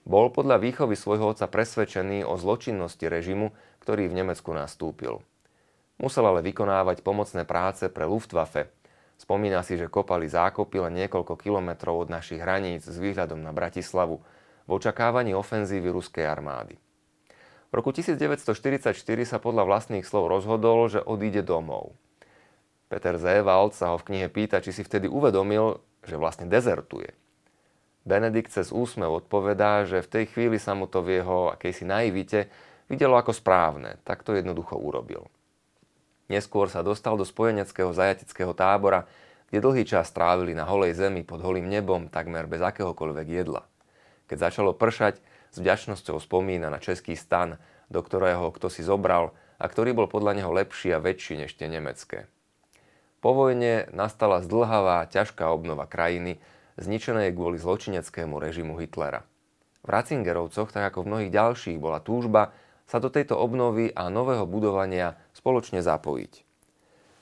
Bol 0.09 0.33
podľa 0.33 0.57
výchovy 0.59 0.97
svojho 0.97 1.37
otca 1.37 1.47
presvedčený 1.47 2.25
o 2.25 2.41
zločinnosti 2.41 3.05
režimu, 3.05 3.53
ktorý 3.85 4.09
v 4.09 4.25
Nemecku 4.25 4.51
nastúpil. 4.57 5.21
Musel 6.01 6.25
ale 6.25 6.41
vykonávať 6.41 7.05
pomocné 7.05 7.45
práce 7.45 7.85
pre 7.93 8.09
Luftwaffe. 8.09 8.73
Spomína 9.21 9.61
si, 9.61 9.77
že 9.77 9.93
kopali 9.93 10.25
zákopy 10.25 10.81
len 10.81 10.97
niekoľko 11.05 11.37
kilometrov 11.37 12.09
od 12.09 12.09
našich 12.09 12.41
hraníc 12.41 12.89
s 12.89 12.97
výhľadom 12.97 13.45
na 13.45 13.53
Bratislavu 13.53 14.25
v 14.65 14.71
očakávaní 14.73 15.37
ofenzívy 15.37 15.93
ruskej 15.93 16.25
armády. 16.25 16.81
V 17.69 17.73
roku 17.77 17.93
1944 17.93 18.97
sa 19.29 19.39
podľa 19.39 19.69
vlastných 19.69 20.09
slov 20.09 20.33
rozhodol, 20.33 20.89
že 20.89 21.05
odíde 21.05 21.45
domov. 21.45 21.93
Peter 22.91 23.15
Zewald 23.21 23.77
sa 23.77 23.95
ho 23.95 23.97
v 24.01 24.11
knihe 24.11 24.27
pýta, 24.33 24.59
či 24.59 24.75
si 24.75 24.83
vtedy 24.83 25.07
uvedomil, 25.07 25.79
že 26.03 26.19
vlastne 26.19 26.51
dezertuje. 26.51 27.15
Benedikt 28.05 28.51
cez 28.51 28.73
úsmev 28.73 29.25
odpovedá, 29.25 29.85
že 29.85 30.01
v 30.01 30.09
tej 30.09 30.25
chvíli 30.33 30.57
sa 30.57 30.73
mu 30.73 30.89
to 30.89 31.05
v 31.05 31.21
jeho 31.21 31.53
akejsi 31.53 31.85
naivite 31.85 32.49
videlo 32.89 33.21
ako 33.21 33.37
správne, 33.37 34.01
tak 34.03 34.25
to 34.25 34.33
jednoducho 34.33 34.75
urobil. 34.75 35.29
Neskôr 36.31 36.71
sa 36.71 36.81
dostal 36.81 37.19
do 37.19 37.27
spojeneckého 37.27 37.91
zajateckého 37.91 38.55
tábora, 38.55 39.05
kde 39.51 39.59
dlhý 39.67 39.83
čas 39.83 40.07
strávili 40.07 40.55
na 40.55 40.63
holej 40.63 40.95
zemi 40.95 41.27
pod 41.27 41.43
holým 41.43 41.67
nebom 41.67 42.07
takmer 42.07 42.47
bez 42.47 42.63
akéhokoľvek 42.63 43.27
jedla. 43.27 43.67
Keď 44.31 44.37
začalo 44.39 44.71
pršať, 44.71 45.19
s 45.51 45.59
vďačnosťou 45.59 46.23
spomína 46.23 46.71
na 46.71 46.79
český 46.79 47.19
stan, 47.19 47.59
do 47.91 48.01
ktorého 48.01 48.55
kto 48.55 48.71
si 48.71 48.87
zobral 48.87 49.35
a 49.59 49.67
ktorý 49.67 49.91
bol 49.93 50.07
podľa 50.07 50.39
neho 50.39 50.55
lepší 50.55 50.95
a 50.95 51.03
väčší 51.03 51.43
než 51.43 51.59
tie 51.59 51.67
nemecké. 51.67 52.31
Po 53.19 53.35
vojne 53.35 53.91
nastala 53.91 54.41
zdlhavá, 54.41 55.11
ťažká 55.11 55.51
obnova 55.51 55.85
krajiny, 55.91 56.39
zničenej 56.81 57.37
kvôli 57.37 57.61
zločineckému 57.61 58.41
režimu 58.41 58.81
Hitlera. 58.81 59.25
V 59.81 59.89
Ratzingerovcoch, 59.89 60.73
tak 60.73 60.93
ako 60.93 61.05
v 61.05 61.09
mnohých 61.09 61.33
ďalších, 61.33 61.79
bola 61.81 62.01
túžba 62.05 62.53
sa 62.91 62.99
do 62.99 63.09
tejto 63.09 63.39
obnovy 63.39 63.95
a 63.95 64.11
nového 64.11 64.45
budovania 64.45 65.15
spoločne 65.33 65.81
zapojiť. 65.81 66.43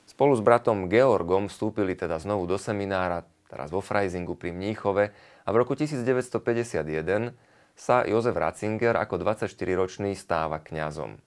Spolu 0.09 0.33
s 0.33 0.43
bratom 0.43 0.89
Georgom 0.89 1.53
vstúpili 1.53 1.93
teda 1.93 2.17
znovu 2.17 2.49
do 2.49 2.57
seminára, 2.57 3.29
teraz 3.53 3.69
vo 3.69 3.85
Freisingu 3.85 4.33
pri 4.33 4.57
Mníchove 4.57 5.13
a 5.45 5.49
v 5.53 5.57
roku 5.61 5.77
1951 5.77 7.37
sa 7.77 8.03
Jozef 8.09 8.35
Ratzinger 8.35 8.97
ako 8.97 9.21
24-ročný 9.21 10.17
stáva 10.17 10.59
kňazom. 10.65 11.21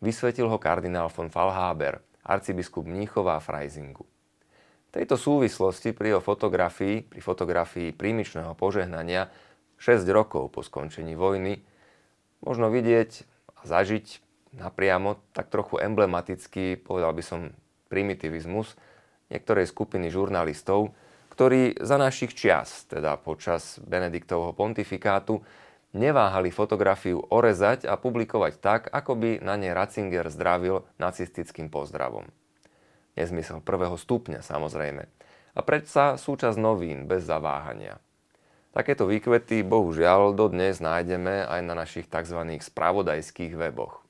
Vysvetil 0.00 0.48
ho 0.48 0.58
kardinál 0.58 1.12
von 1.12 1.28
Fallhaber, 1.28 2.00
arcibiskup 2.24 2.88
Mníchova 2.88 3.38
a 3.38 3.44
Freisingu. 3.44 4.08
Tejto 4.96 5.20
súvislosti 5.20 5.92
pri 5.92 6.16
jeho 6.16 6.24
fotografii, 6.24 7.04
pri 7.04 7.20
fotografii 7.20 7.92
prímičného 7.92 8.56
požehnania 8.56 9.28
6 9.76 10.08
rokov 10.08 10.56
po 10.56 10.64
skončení 10.64 11.12
vojny, 11.12 11.60
možno 12.40 12.72
vidieť 12.72 13.28
a 13.60 13.68
zažiť 13.68 14.24
napriamo 14.56 15.20
tak 15.36 15.52
trochu 15.52 15.84
emblematický, 15.84 16.80
povedal 16.80 17.12
by 17.12 17.20
som, 17.20 17.40
primitivizmus 17.92 18.72
niektorej 19.28 19.68
skupiny 19.68 20.08
žurnalistov, 20.08 20.96
ktorí 21.28 21.76
za 21.76 22.00
našich 22.00 22.32
čias, 22.32 22.88
teda 22.88 23.20
počas 23.20 23.76
Benediktovho 23.84 24.56
pontifikátu, 24.56 25.44
neváhali 25.92 26.48
fotografiu 26.48 27.20
orezať 27.20 27.84
a 27.84 28.00
publikovať 28.00 28.64
tak, 28.64 28.88
ako 28.88 29.12
by 29.12 29.30
na 29.44 29.60
nej 29.60 29.76
Ratzinger 29.76 30.32
zdravil 30.32 30.88
nacistickým 30.96 31.68
pozdravom. 31.68 32.24
Nezmysel 33.16 33.64
prvého 33.64 33.96
stupňa 33.96 34.44
samozrejme. 34.44 35.08
A 35.56 35.60
predsa 35.64 36.20
súčasť 36.20 36.60
novín 36.60 37.08
bez 37.08 37.24
zaváhania. 37.24 37.96
Takéto 38.76 39.08
výkvety 39.08 39.64
bohužiaľ 39.64 40.36
dodnes 40.36 40.84
nájdeme 40.84 41.48
aj 41.48 41.60
na 41.64 41.72
našich 41.72 42.12
tzv. 42.12 42.60
spravodajských 42.60 43.56
weboch. 43.56 44.04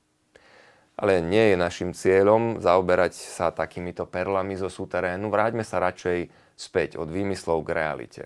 Ale 0.99 1.23
nie 1.23 1.55
je 1.55 1.55
našim 1.55 1.95
cieľom 1.95 2.59
zaoberať 2.59 3.15
sa 3.15 3.55
takýmito 3.55 4.03
perlami 4.03 4.59
zo 4.59 4.67
súterénu, 4.67 5.31
vráťme 5.31 5.63
sa 5.63 5.79
radšej 5.79 6.27
späť 6.59 6.99
od 6.99 7.07
výmyslov 7.07 7.63
k 7.63 7.69
realite. 7.71 8.23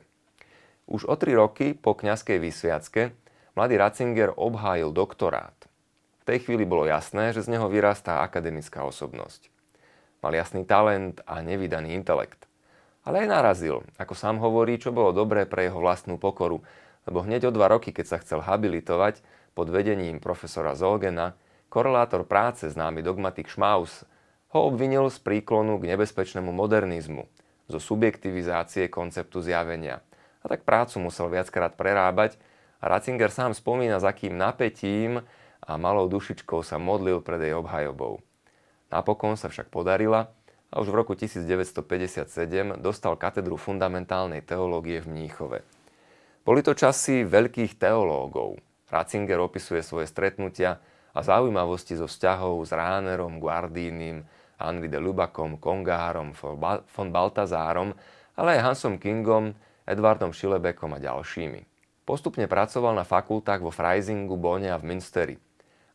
Už 0.90 1.06
o 1.06 1.14
tri 1.14 1.38
roky 1.38 1.78
po 1.78 1.94
kňazskej 1.94 2.42
vysviacke 2.42 3.14
mladý 3.54 3.78
Ratzinger 3.78 4.34
obhájil 4.34 4.90
doktorát. 4.90 5.54
V 6.22 6.24
tej 6.26 6.42
chvíli 6.48 6.66
bolo 6.66 6.90
jasné, 6.90 7.38
že 7.38 7.46
z 7.46 7.54
neho 7.54 7.70
vyrastá 7.70 8.26
akademická 8.26 8.82
osobnosť. 8.82 9.51
Mal 10.22 10.38
jasný 10.38 10.70
talent 10.70 11.18
a 11.26 11.42
nevydaný 11.42 11.98
intelekt. 11.98 12.46
Ale 13.02 13.26
aj 13.26 13.28
narazil, 13.34 13.82
ako 13.98 14.14
sám 14.14 14.38
hovorí, 14.38 14.78
čo 14.78 14.94
bolo 14.94 15.10
dobré 15.10 15.50
pre 15.50 15.66
jeho 15.66 15.82
vlastnú 15.82 16.22
pokoru, 16.22 16.62
lebo 17.10 17.26
hneď 17.26 17.50
o 17.50 17.52
dva 17.52 17.74
roky, 17.74 17.90
keď 17.90 18.06
sa 18.06 18.18
chcel 18.22 18.46
habilitovať 18.46 19.26
pod 19.58 19.74
vedením 19.74 20.22
profesora 20.22 20.78
Zolgena, 20.78 21.34
korelátor 21.74 22.22
práce 22.30 22.70
známy 22.70 23.02
dogmatik 23.02 23.50
Schmaus 23.50 24.06
ho 24.54 24.70
obvinil 24.70 25.10
z 25.10 25.18
príklonu 25.24 25.82
k 25.82 25.90
nebezpečnému 25.96 26.54
modernizmu, 26.54 27.26
zo 27.72 27.80
subjektivizácie 27.82 28.92
konceptu 28.92 29.42
zjavenia. 29.42 30.06
A 30.44 30.52
tak 30.52 30.62
prácu 30.62 31.02
musel 31.02 31.34
viackrát 31.34 31.74
prerábať 31.74 32.38
a 32.78 32.92
Ratzinger 32.92 33.34
sám 33.34 33.58
spomína, 33.58 33.98
s 33.98 34.06
akým 34.06 34.38
napätím 34.38 35.26
a 35.62 35.72
malou 35.82 36.06
dušičkou 36.06 36.62
sa 36.62 36.78
modlil 36.78 37.24
pred 37.26 37.42
jej 37.50 37.56
obhajobou. 37.58 38.22
Napokon 38.92 39.40
sa 39.40 39.48
však 39.48 39.72
podarila 39.72 40.28
a 40.68 40.84
už 40.84 40.92
v 40.92 40.96
roku 41.00 41.14
1957 41.16 42.28
dostal 42.84 43.16
katedru 43.16 43.56
fundamentálnej 43.56 44.44
teológie 44.44 45.00
v 45.00 45.08
Mníchove. 45.08 45.64
Boli 46.44 46.60
to 46.60 46.76
časy 46.76 47.24
veľkých 47.24 47.80
teológov. 47.80 48.60
Ratzinger 48.92 49.40
opisuje 49.40 49.80
svoje 49.80 50.12
stretnutia 50.12 50.84
a 51.16 51.20
zaujímavosti 51.24 51.96
zo 51.96 52.08
vzťahov 52.08 52.68
s 52.68 52.72
Ránerom, 52.76 53.40
Guardínim, 53.40 54.28
Henri 54.60 54.92
de 54.92 55.00
Lubakom, 55.00 55.56
Kongárom, 55.56 56.36
von 56.92 57.10
Baltazárom, 57.12 57.96
ale 58.36 58.60
aj 58.60 58.64
Hansom 58.64 58.96
Kingom, 59.00 59.56
Edwardom 59.88 60.36
Schilebekom 60.36 60.96
a 60.96 61.00
ďalšími. 61.00 61.68
Postupne 62.08 62.48
pracoval 62.50 62.96
na 62.98 63.06
fakultách 63.08 63.62
vo 63.64 63.72
Freisingu, 63.72 64.36
Bonne 64.36 64.72
a 64.72 64.78
v 64.80 64.92
Münsteri. 64.92 65.36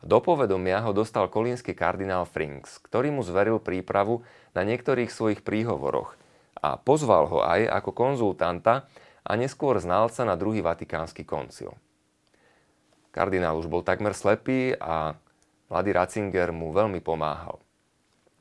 Do 0.04 0.20
povedomia 0.20 0.84
ho 0.84 0.92
dostal 0.92 1.28
kolínsky 1.32 1.72
kardinál 1.72 2.28
Frings, 2.28 2.80
ktorý 2.84 3.12
mu 3.12 3.22
zveril 3.24 3.60
prípravu 3.60 4.24
na 4.52 4.64
niektorých 4.64 5.08
svojich 5.08 5.40
príhovoroch 5.40 6.16
a 6.56 6.76
pozval 6.76 7.28
ho 7.28 7.38
aj 7.44 7.68
ako 7.68 7.90
konzultanta 7.92 8.88
a 9.24 9.32
neskôr 9.36 9.76
znalca 9.80 10.24
na 10.24 10.36
druhý 10.36 10.64
vatikánsky 10.64 11.24
koncil. 11.24 11.76
Kardinál 13.12 13.56
už 13.56 13.72
bol 13.72 13.80
takmer 13.80 14.12
slepý 14.12 14.76
a 14.76 15.16
mladý 15.72 15.96
Ratzinger 15.96 16.52
mu 16.52 16.72
veľmi 16.72 17.00
pomáhal. 17.00 17.60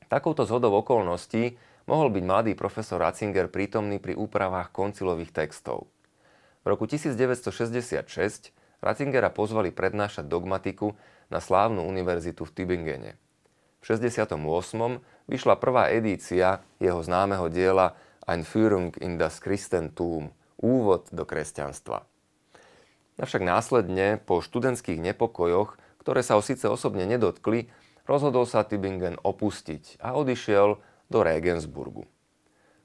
Takouto 0.06 0.44
zhodou 0.44 0.76
okolností 0.84 1.56
mohol 1.88 2.12
byť 2.12 2.24
mladý 2.24 2.52
profesor 2.52 3.00
Ratzinger 3.00 3.48
prítomný 3.48 3.96
pri 4.00 4.14
úpravách 4.14 4.72
koncilových 4.72 5.32
textov– 5.32 5.88
v 6.66 6.74
roku 6.74 6.90
1966 6.90 8.50
Ratzingera 8.82 9.30
pozvali 9.30 9.70
prednášať 9.70 10.26
dogmatiku 10.26 10.98
na 11.32 11.42
slávnu 11.42 11.82
univerzitu 11.84 12.46
v 12.46 12.54
Tübingene. 12.54 13.12
V 13.82 13.84
68. 13.94 14.38
vyšla 15.30 15.54
prvá 15.58 15.90
edícia 15.94 16.62
jeho 16.82 17.00
známeho 17.02 17.46
diela 17.50 17.94
Einführung 18.26 18.94
in 18.98 19.18
das 19.18 19.38
Christentum, 19.38 20.34
úvod 20.58 21.06
do 21.14 21.22
kresťanstva. 21.22 22.02
Avšak 23.16 23.42
následne, 23.46 24.18
po 24.20 24.42
študentských 24.42 24.98
nepokojoch, 25.00 25.78
ktoré 26.02 26.20
sa 26.26 26.36
ho 26.36 26.42
síce 26.42 26.66
osobne 26.66 27.06
nedotkli, 27.06 27.70
rozhodol 28.04 28.44
sa 28.44 28.66
Tübingen 28.66 29.16
opustiť 29.22 30.02
a 30.02 30.18
odišiel 30.18 30.78
do 31.08 31.18
Regensburgu 31.22 32.04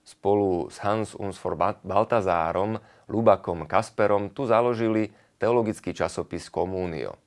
spolu 0.03 0.69
s 0.69 0.81
Hans 0.81 1.13
Unsfor 1.15 1.55
Baltazárom, 1.85 2.81
Lubakom 3.07 3.69
Kasperom 3.69 4.33
tu 4.33 4.49
založili 4.49 5.13
teologický 5.37 5.93
časopis 5.93 6.49
Communio. 6.49 7.17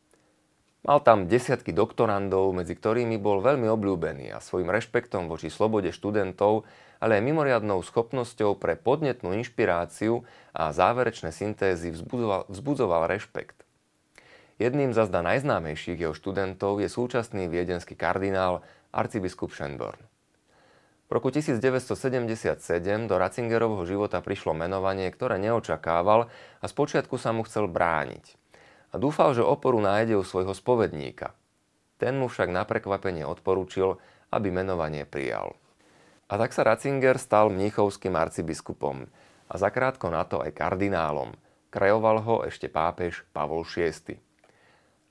Mal 0.84 1.00
tam 1.00 1.24
desiatky 1.32 1.72
doktorandov, 1.72 2.52
medzi 2.52 2.76
ktorými 2.76 3.16
bol 3.16 3.40
veľmi 3.40 3.64
obľúbený 3.72 4.36
a 4.36 4.44
svojim 4.44 4.68
rešpektom 4.68 5.32
voči 5.32 5.48
slobode 5.48 5.88
študentov, 5.96 6.68
ale 7.00 7.16
aj 7.16 7.24
mimoriadnou 7.24 7.80
schopnosťou 7.80 8.60
pre 8.60 8.76
podnetnú 8.76 9.32
inšpiráciu 9.32 10.28
a 10.52 10.76
záverečné 10.76 11.32
syntézy 11.32 11.88
vzbudzoval, 11.88 12.52
vzbudzoval 12.52 13.08
rešpekt. 13.08 13.64
Jedným 14.60 14.92
z 14.92 15.08
zda 15.08 15.24
najznámejších 15.24 16.04
jeho 16.04 16.12
študentov 16.12 16.84
je 16.84 16.92
súčasný 16.92 17.48
viedenský 17.48 17.96
kardinál 17.96 18.60
arcibiskup 18.92 19.56
Schönborn. 19.56 20.04
V 21.08 21.10
roku 21.16 21.32
1977 21.32 22.60
do 23.08 23.16
Ratzingerovho 23.16 23.88
života 23.88 24.20
prišlo 24.20 24.52
menovanie, 24.52 25.08
ktoré 25.08 25.40
neočakával 25.40 26.28
a 26.60 26.64
spočiatku 26.68 27.16
sa 27.16 27.32
mu 27.32 27.40
chcel 27.48 27.72
brániť. 27.72 28.43
A 28.94 28.96
dúfal, 28.96 29.34
že 29.34 29.42
oporu 29.42 29.82
nájde 29.82 30.14
u 30.14 30.22
svojho 30.22 30.54
spovedníka. 30.54 31.34
Ten 31.98 32.14
mu 32.14 32.30
však 32.30 32.46
na 32.54 32.62
prekvapenie 32.62 33.26
odporúčil, 33.26 33.98
aby 34.30 34.54
menovanie 34.54 35.02
prijal. 35.02 35.58
A 36.30 36.38
tak 36.38 36.54
sa 36.54 36.62
Ratzinger 36.62 37.18
stal 37.18 37.50
mníchovským 37.50 38.14
arcibiskupom 38.14 39.10
a 39.50 39.54
zakrátko 39.58 40.14
na 40.14 40.22
to 40.22 40.38
aj 40.38 40.54
kardinálom. 40.54 41.34
Krejoval 41.74 42.22
ho 42.22 42.36
ešte 42.46 42.70
pápež 42.70 43.26
Pavol 43.34 43.66
VI. 43.66 44.14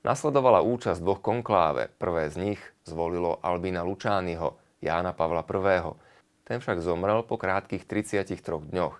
Nasledovala 0.00 0.64
účasť 0.64 1.00
dvoch 1.04 1.20
konkláve. 1.20 1.92
Prvé 2.00 2.32
z 2.32 2.36
nich 2.40 2.60
zvolilo 2.88 3.36
Albina 3.44 3.84
Lučányho, 3.84 4.56
Jána 4.80 5.12
Pavla 5.12 5.44
I. 5.44 5.92
Ten 6.44 6.60
však 6.60 6.80
zomrel 6.80 7.24
po 7.24 7.36
krátkých 7.36 7.84
33 7.84 8.32
dňoch. 8.68 8.96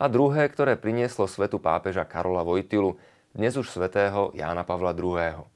A 0.00 0.04
druhé, 0.08 0.48
ktoré 0.48 0.80
prinieslo 0.80 1.28
svetu 1.28 1.60
pápeža 1.60 2.08
Karola 2.08 2.40
Vojtilu, 2.40 2.96
dnes 3.34 3.56
už 3.56 3.70
svetého 3.70 4.34
Jána 4.34 4.66
Pavla 4.66 4.94
II. 4.94 5.46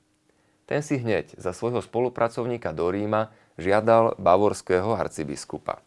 Ten 0.64 0.80
si 0.80 0.98
hneď 1.00 1.36
za 1.36 1.52
svojho 1.52 1.84
spolupracovníka 1.84 2.72
do 2.72 2.88
Ríma 2.88 3.34
žiadal 3.60 4.16
bavorského 4.16 4.96
arcibiskupa. 4.96 5.82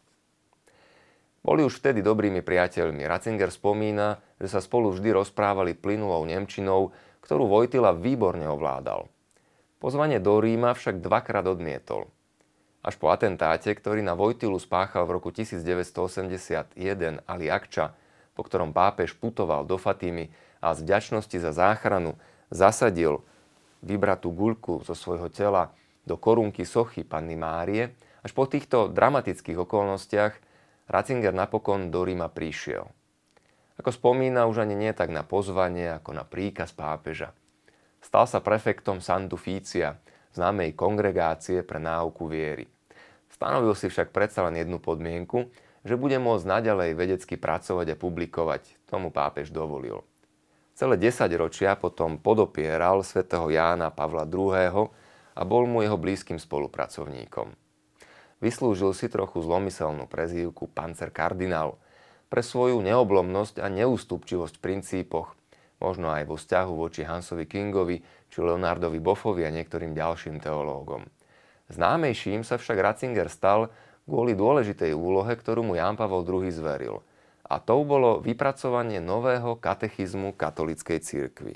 Boli 1.41 1.63
už 1.63 1.79
vtedy 1.79 2.03
dobrými 2.03 2.43
priateľmi. 2.43 3.07
Ratzinger 3.07 3.49
spomína, 3.49 4.19
že 4.37 4.51
sa 4.51 4.59
spolu 4.59 4.91
vždy 4.91 5.15
rozprávali 5.15 5.73
plynulou 5.73 6.27
Nemčinou, 6.27 6.91
ktorú 7.23 7.47
Vojtila 7.47 7.95
výborne 7.95 8.45
ovládal. 8.45 9.07
Pozvanie 9.79 10.19
do 10.19 10.37
Ríma 10.37 10.75
však 10.75 10.99
dvakrát 10.99 11.47
odmietol– 11.47 12.07
až 12.87 12.95
po 12.95 13.11
atentáte, 13.11 13.67
ktorý 13.67 13.99
na 13.99 14.15
Vojtilu 14.15 14.55
spáchal 14.63 15.03
v 15.03 15.19
roku 15.19 15.27
1981 15.35 16.71
Ali 17.27 17.51
Akča, 17.51 17.91
po 18.31 18.47
ktorom 18.47 18.71
pápež 18.71 19.11
putoval 19.19 19.67
do 19.67 19.75
Fatimy 19.75 20.31
a 20.67 20.75
z 20.75 20.83
vďačnosti 20.83 21.37
za 21.39 21.51
záchranu 21.55 22.19
zasadil 22.51 23.23
vybratú 23.79 24.35
guľku 24.35 24.83
zo 24.83 24.91
svojho 24.91 25.31
tela 25.31 25.71
do 26.03 26.19
korunky 26.19 26.67
sochy 26.67 27.07
Panny 27.07 27.39
Márie, 27.39 27.95
až 28.23 28.31
po 28.35 28.43
týchto 28.43 28.91
dramatických 28.91 29.63
okolnostiach 29.63 30.33
Ratzinger 30.87 31.35
napokon 31.35 31.91
do 31.91 32.03
Ríma 32.03 32.31
prišiel. 32.31 32.87
Ako 33.77 33.91
spomína, 33.93 34.47
už 34.47 34.63
ani 34.63 34.75
nie 34.75 34.91
tak 34.95 35.11
na 35.11 35.21
pozvanie, 35.21 35.99
ako 35.99 36.15
na 36.15 36.23
príkaz 36.23 36.73
pápeža. 36.73 37.35
Stal 37.99 38.25
sa 38.25 38.39
prefektom 38.39 39.03
Santu 39.03 39.35
Fícia, 39.35 39.99
známej 40.33 40.73
kongregácie 40.73 41.61
pre 41.61 41.77
náuku 41.77 42.25
viery. 42.25 42.65
Stanovil 43.29 43.75
si 43.77 43.91
však 43.91 44.15
predsa 44.15 44.47
len 44.47 44.57
jednu 44.57 44.81
podmienku, 44.81 45.51
že 45.85 45.99
bude 45.99 46.17
môcť 46.17 46.45
naďalej 46.47 46.97
vedecky 46.97 47.35
pracovať 47.37 47.93
a 47.93 47.99
publikovať. 47.99 48.89
Tomu 48.89 49.13
pápež 49.13 49.53
dovolil. 49.53 50.01
Celé 50.77 51.01
10 51.01 51.25
ročia 51.41 51.73
potom 51.73 52.21
podopieral 52.21 53.01
svätého 53.01 53.49
Jána 53.49 53.89
Pavla 53.89 54.29
II. 54.29 54.93
a 55.33 55.41
bol 55.41 55.65
mu 55.65 55.81
jeho 55.81 55.97
blízkym 55.97 56.37
spolupracovníkom. 56.37 57.57
Vyslúžil 58.37 58.93
si 58.93 59.09
trochu 59.09 59.41
zlomyselnú 59.41 60.05
prezývku 60.05 60.69
Panzer 60.69 61.09
kardinál– 61.09 61.75
pre 62.27 62.43
svoju 62.43 62.83
neoblomnosť 62.83 63.63
a 63.63 63.67
neústupčivosť 63.71 64.59
v 64.59 64.63
princípoch, 64.63 65.33
možno 65.79 66.11
aj 66.11 66.27
vo 66.27 66.35
vzťahu 66.35 66.73
voči 66.75 67.07
Hansovi 67.07 67.47
Kingovi 67.47 68.03
či 68.27 68.43
Leonardovi 68.43 68.99
Boffovi 68.99 69.47
a 69.47 69.51
niektorým 69.55 69.95
ďalším 69.95 70.43
teológom. 70.43 71.07
Známejším 71.71 72.43
sa 72.43 72.59
však 72.59 72.79
Ratzinger 72.79 73.31
stal 73.31 73.71
kvôli 74.07 74.35
dôležitej 74.35 74.95
úlohe, 74.95 75.35
ktorú 75.35 75.63
mu 75.63 75.73
Jan 75.75 75.99
Pavel 75.99 76.23
II 76.23 76.51
zveril. 76.51 77.03
A 77.47 77.63
to 77.63 77.79
bolo 77.87 78.19
vypracovanie 78.19 78.99
nového 78.99 79.55
katechizmu 79.55 80.35
katolíckej 80.35 80.99
cirkvi. 80.99 81.55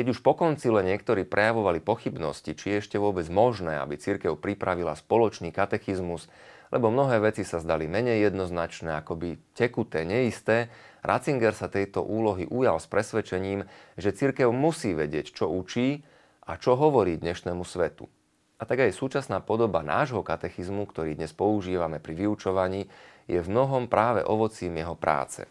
Keď 0.00 0.16
už 0.16 0.24
po 0.24 0.32
koncile 0.32 0.80
niektorí 0.80 1.28
prejavovali 1.28 1.84
pochybnosti, 1.84 2.56
či 2.56 2.72
je 2.72 2.80
ešte 2.80 2.96
vôbec 2.96 3.28
možné, 3.28 3.76
aby 3.76 4.00
církev 4.00 4.32
pripravila 4.40 4.96
spoločný 4.96 5.52
katechizmus, 5.52 6.24
lebo 6.72 6.88
mnohé 6.88 7.20
veci 7.20 7.42
sa 7.44 7.60
zdali 7.60 7.90
menej 7.90 8.30
jednoznačné, 8.30 8.96
akoby 8.96 9.36
tekuté, 9.52 10.06
neisté, 10.08 10.72
Ratzinger 11.04 11.56
sa 11.56 11.68
tejto 11.68 12.04
úlohy 12.04 12.44
ujal 12.48 12.76
s 12.76 12.86
presvedčením, 12.86 13.64
že 13.96 14.14
církev 14.14 14.52
musí 14.52 14.92
vedieť, 14.92 15.32
čo 15.32 15.48
učí 15.48 16.04
a 16.44 16.60
čo 16.60 16.76
hovorí 16.76 17.16
dnešnému 17.16 17.64
svetu. 17.64 18.06
A 18.60 18.68
tak 18.68 18.84
aj 18.84 18.92
súčasná 18.92 19.40
podoba 19.40 19.80
nášho 19.80 20.20
katechizmu, 20.20 20.84
ktorý 20.84 21.16
dnes 21.16 21.32
používame 21.32 21.96
pri 21.96 22.12
vyučovaní, 22.24 22.92
je 23.26 23.42
v 23.42 23.50
mnohom 23.50 23.90
práve 23.90 24.22
ovocím 24.22 24.80
jeho 24.80 24.94
práce. 24.94 25.44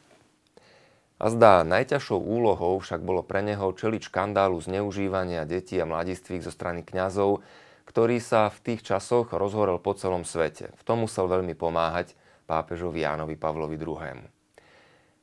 A 1.20 1.28
zdá, 1.28 1.68
najťažšou 1.68 2.16
úlohou 2.16 2.80
však 2.80 3.04
bolo 3.04 3.20
pre 3.28 3.44
neho 3.44 3.76
čeliť 3.76 4.08
škandálu 4.08 4.56
zneužívania 4.64 5.44
detí 5.44 5.76
a 5.76 5.84
mladistvých 5.84 6.48
zo 6.48 6.52
strany 6.56 6.80
kňazov, 6.88 7.44
ktorý 7.84 8.24
sa 8.24 8.48
v 8.48 8.58
tých 8.64 8.88
časoch 8.88 9.36
rozhorel 9.36 9.84
po 9.84 9.92
celom 10.00 10.24
svete. 10.24 10.72
V 10.80 10.84
tom 10.88 11.04
musel 11.04 11.28
veľmi 11.28 11.60
pomáhať 11.60 12.16
pápežovi 12.48 13.04
Jánovi 13.04 13.36
Pavlovi 13.36 13.76
II. 13.76 14.24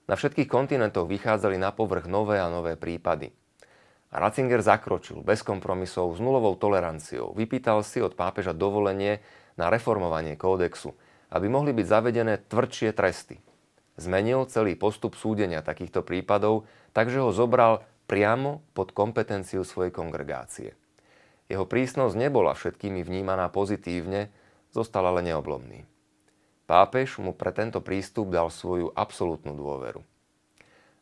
Na 0.07 0.15
všetkých 0.15 0.47
kontinentoch 0.47 1.09
vychádzali 1.09 1.57
na 1.57 1.73
povrch 1.73 2.07
nové 2.07 2.39
a 2.39 2.53
nové 2.53 2.77
prípady. 2.77 3.33
A 4.13 4.23
Ratzinger 4.23 4.63
zakročil 4.63 5.25
bez 5.25 5.43
kompromisov 5.43 6.15
s 6.15 6.23
nulovou 6.23 6.55
toleranciou. 6.61 7.35
Vypýtal 7.35 7.83
si 7.83 7.99
od 8.05 8.15
pápeža 8.15 8.55
dovolenie 8.55 9.19
na 9.59 9.73
reformovanie 9.73 10.39
kódexu, 10.39 10.95
aby 11.31 11.47
mohli 11.51 11.75
byť 11.75 11.87
zavedené 11.87 12.39
tvrdšie 12.47 12.91
tresty. 12.95 13.43
Zmenil 13.97 14.45
celý 14.53 14.77
postup 14.77 15.17
súdenia 15.17 15.65
takýchto 15.65 16.05
prípadov, 16.05 16.69
takže 16.93 17.25
ho 17.25 17.33
zobral 17.33 17.83
priamo 18.07 18.63
pod 18.77 18.93
kompetenciu 18.93 19.65
svojej 19.65 19.91
kongregácie. 19.91 20.77
Jeho 21.47 21.65
prísnosť 21.65 22.15
nebola 22.19 22.53
všetkými 22.53 23.07
vnímaná 23.07 23.49
pozitívne, 23.49 24.29
zostal 24.75 25.07
ale 25.07 25.23
neoblomný. 25.25 25.87
Pápež 26.67 27.23
mu 27.23 27.31
pre 27.31 27.55
tento 27.55 27.79
prístup 27.79 28.35
dal 28.35 28.51
svoju 28.51 28.91
absolútnu 28.91 29.55
dôveru. 29.55 30.03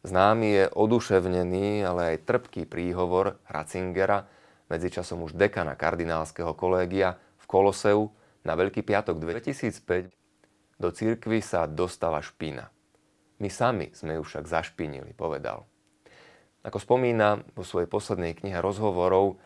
Známy 0.04 0.48
je 0.52 0.64
oduševnený, 0.76 1.80
ale 1.80 2.14
aj 2.14 2.28
trpký 2.28 2.68
príhovor 2.68 3.40
Ratzingera, 3.48 4.28
medzičasom 4.68 5.24
už 5.24 5.32
dekana 5.32 5.72
kardinálskeho 5.72 6.52
kolégia 6.52 7.16
v 7.40 7.44
Koloseu 7.48 8.12
na 8.44 8.52
Veľký 8.54 8.84
piatok 8.84 9.16
2005 9.18 10.12
do 10.76 10.88
cirkvy 10.92 11.40
sa 11.40 11.64
dostala 11.64 12.20
špina. 12.20 12.68
My 13.40 13.48
sami 13.48 13.90
sme 13.96 14.20
ju 14.20 14.22
však 14.22 14.44
zašpinili, 14.46 15.16
povedal. 15.16 15.64
Ako 16.64 16.80
spomína 16.80 17.44
vo 17.56 17.64
svojej 17.64 17.88
poslednej 17.88 18.36
knihe 18.36 18.60
rozhovorov, 18.60 19.40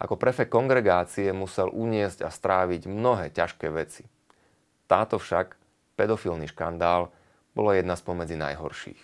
ako 0.00 0.14
prefekt 0.16 0.52
kongregácie 0.52 1.32
musel 1.32 1.68
uniesť 1.72 2.24
a 2.24 2.30
stráviť 2.32 2.88
mnohé 2.88 3.32
ťažké 3.32 3.68
veci. 3.72 4.08
Táto 4.88 5.16
však, 5.16 5.56
pedofilný 5.96 6.48
škandál, 6.48 7.12
bola 7.52 7.76
jedna 7.76 7.96
spomedzi 7.96 8.36
najhorších. 8.36 9.00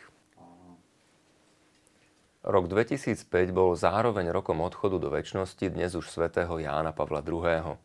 Rok 2.48 2.64
2005 2.64 3.28
bol 3.52 3.76
zároveň 3.76 4.32
rokom 4.32 4.64
odchodu 4.64 4.96
do 4.96 5.12
väčšnosti 5.12 5.68
dnes 5.68 5.92
už 5.92 6.08
svätého 6.08 6.56
Jána 6.56 6.96
Pavla 6.96 7.20
II. 7.20 7.76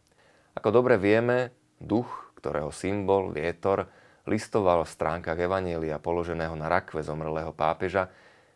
Ako 0.53 0.69
dobre 0.69 1.01
vieme, 1.01 1.53
duch, 1.81 2.33
ktorého 2.37 2.69
symbol, 2.69 3.33
vietor, 3.33 3.89
listoval 4.29 4.85
v 4.87 4.93
stránkach 4.93 5.35
Evanielia 5.35 5.99
položeného 5.99 6.55
na 6.55 6.71
rakve 6.71 7.03
zomrelého 7.03 7.51
pápeža, 7.51 8.07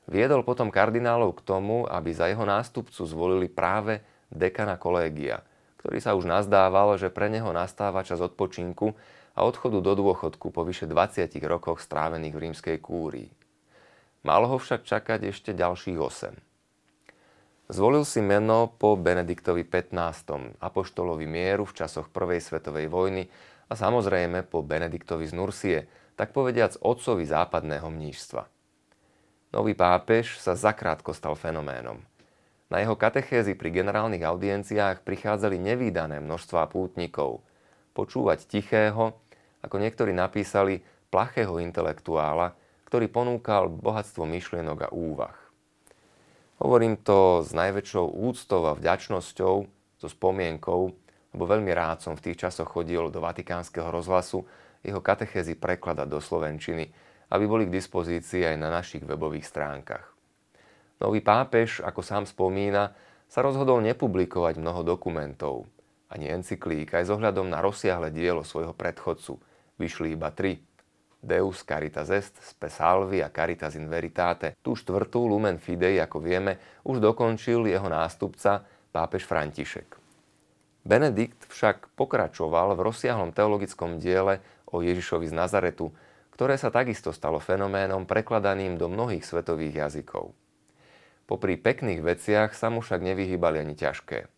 viedol 0.07 0.45
potom 0.45 0.71
kardinálov 0.71 1.35
k 1.39 1.45
tomu, 1.45 1.83
aby 1.89 2.13
za 2.15 2.31
jeho 2.31 2.47
nástupcu 2.47 3.01
zvolili 3.03 3.51
práve 3.51 3.99
dekana 4.31 4.79
kolégia, 4.79 5.43
ktorý 5.83 5.97
sa 5.99 6.15
už 6.15 6.27
nazdával, 6.27 6.95
že 6.95 7.11
pre 7.11 7.27
neho 7.27 7.51
nastáva 7.51 8.03
čas 8.07 8.23
odpočinku 8.23 8.95
a 9.37 9.39
odchodu 9.43 9.83
do 9.83 9.93
dôchodku 9.93 10.49
po 10.49 10.61
vyše 10.63 10.87
20 10.87 11.27
rokoch 11.45 11.83
strávených 11.83 12.33
v 12.33 12.41
rímskej 12.49 12.77
kúrii. 12.79 13.29
Mal 14.25 14.43
ho 14.43 14.57
však 14.59 14.83
čakať 14.83 15.29
ešte 15.29 15.51
ďalších 15.55 15.99
8. 15.99 16.46
Zvolil 17.67 18.07
si 18.07 18.23
meno 18.23 18.71
po 18.79 18.95
Benediktovi 18.95 19.67
15. 19.67 20.59
apoštolovi 20.63 21.27
mieru 21.27 21.67
v 21.67 21.75
časoch 21.75 22.07
Prvej 22.11 22.39
svetovej 22.39 22.87
vojny 22.87 23.27
a 23.67 23.75
samozrejme 23.75 24.47
po 24.47 24.63
Benediktovi 24.63 25.27
z 25.27 25.33
Nursie, 25.35 25.79
tak 26.15 26.31
povediac 26.31 26.79
otcovi 26.79 27.27
západného 27.27 27.91
mnížstva. 27.91 28.47
Nový 29.51 29.75
pápež 29.75 30.39
sa 30.39 30.55
zakrátko 30.55 31.11
stal 31.11 31.35
fenoménom– 31.35 31.99
na 32.67 32.83
jeho 32.83 32.99
katechézy 32.99 33.55
pri 33.55 33.71
generálnych 33.71 34.27
audienciách 34.27 35.07
prichádzali 35.07 35.55
nevýdané 35.55 36.19
množstvá 36.19 36.67
pútnikov. 36.67 37.39
Počúvať 37.95 38.43
tichého, 38.43 39.15
ako 39.63 39.75
niektorí 39.79 40.11
napísali, 40.11 40.83
plachého 41.07 41.63
intelektuála, 41.63 42.59
ktorý 42.91 43.07
ponúkal 43.07 43.71
bohatstvo 43.71 44.27
myšlienok 44.27 44.77
a 44.83 44.89
úvah. 44.91 45.46
Hovorím 46.57 46.97
to 46.97 47.45
s 47.45 47.53
najväčšou 47.53 48.17
úctou 48.17 48.65
a 48.65 48.73
vďačnosťou, 48.73 49.55
so 49.97 50.07
spomienkou, 50.09 50.93
lebo 51.33 51.43
veľmi 51.45 51.69
rád 51.73 52.01
som 52.05 52.13
v 52.17 52.29
tých 52.29 52.45
časoch 52.45 52.69
chodil 52.69 53.09
do 53.09 53.21
Vatikánskeho 53.21 53.89
rozhlasu 53.89 54.45
jeho 54.85 55.01
katechézy 55.01 55.57
prekladať 55.57 56.07
do 56.09 56.21
Slovenčiny, 56.21 56.89
aby 57.33 57.45
boli 57.45 57.69
k 57.69 57.75
dispozícii 57.75 58.45
aj 58.45 58.55
na 58.57 58.69
našich 58.73 59.03
webových 59.05 59.45
stránkach. 59.45 60.05
Nový 60.97 61.21
pápež, 61.21 61.81
ako 61.85 62.01
sám 62.01 62.23
spomína, 62.25 62.93
sa 63.29 63.45
rozhodol 63.45 63.83
nepublikovať 63.85 64.57
mnoho 64.57 64.81
dokumentov, 64.81 65.69
ani 66.09 66.31
encyklík, 66.31 66.95
aj 66.95 67.05
s 67.05 67.13
ohľadom 67.13 67.51
na 67.51 67.59
rozsiahle 67.61 68.09
dielo 68.09 68.41
svojho 68.41 68.71
predchodcu. 68.71 69.37
Vyšli 69.77 70.15
iba 70.15 70.33
tri. 70.33 70.63
Deus 71.17 71.65
Caritas 71.65 72.13
Est, 72.13 72.37
Spe 72.39 72.69
Salvi 72.69 73.25
a 73.25 73.33
Caritas 73.33 73.73
in 73.75 73.89
Veritate. 73.89 74.53
Tú 74.61 74.77
štvrtú 74.77 75.25
Lumen 75.25 75.57
Fidei, 75.57 75.97
ako 75.97 76.21
vieme, 76.21 76.81
už 76.85 77.01
dokončil 77.01 77.65
jeho 77.65 77.89
nástupca, 77.89 78.63
pápež 78.93 79.25
František. 79.25 79.97
Benedikt 80.87 81.49
však 81.51 81.91
pokračoval 81.99 82.77
v 82.77 82.83
rozsiahlom 82.87 83.35
teologickom 83.35 83.99
diele 83.99 84.39
o 84.71 84.79
Ježišovi 84.79 85.27
z 85.27 85.35
Nazaretu, 85.35 85.91
ktoré 86.31 86.55
sa 86.55 86.71
takisto 86.71 87.11
stalo 87.11 87.41
fenoménom 87.43 88.07
prekladaným 88.07 88.77
do 88.79 88.87
mnohých 88.87 89.25
svetových 89.25 89.83
jazykov. 89.83 90.31
Popri 91.27 91.59
pekných 91.59 91.99
veciach 91.99 92.55
sa 92.55 92.71
mu 92.71 92.79
však 92.79 93.03
nevyhýbali 93.03 93.59
ani 93.59 93.75
ťažké. 93.75 94.31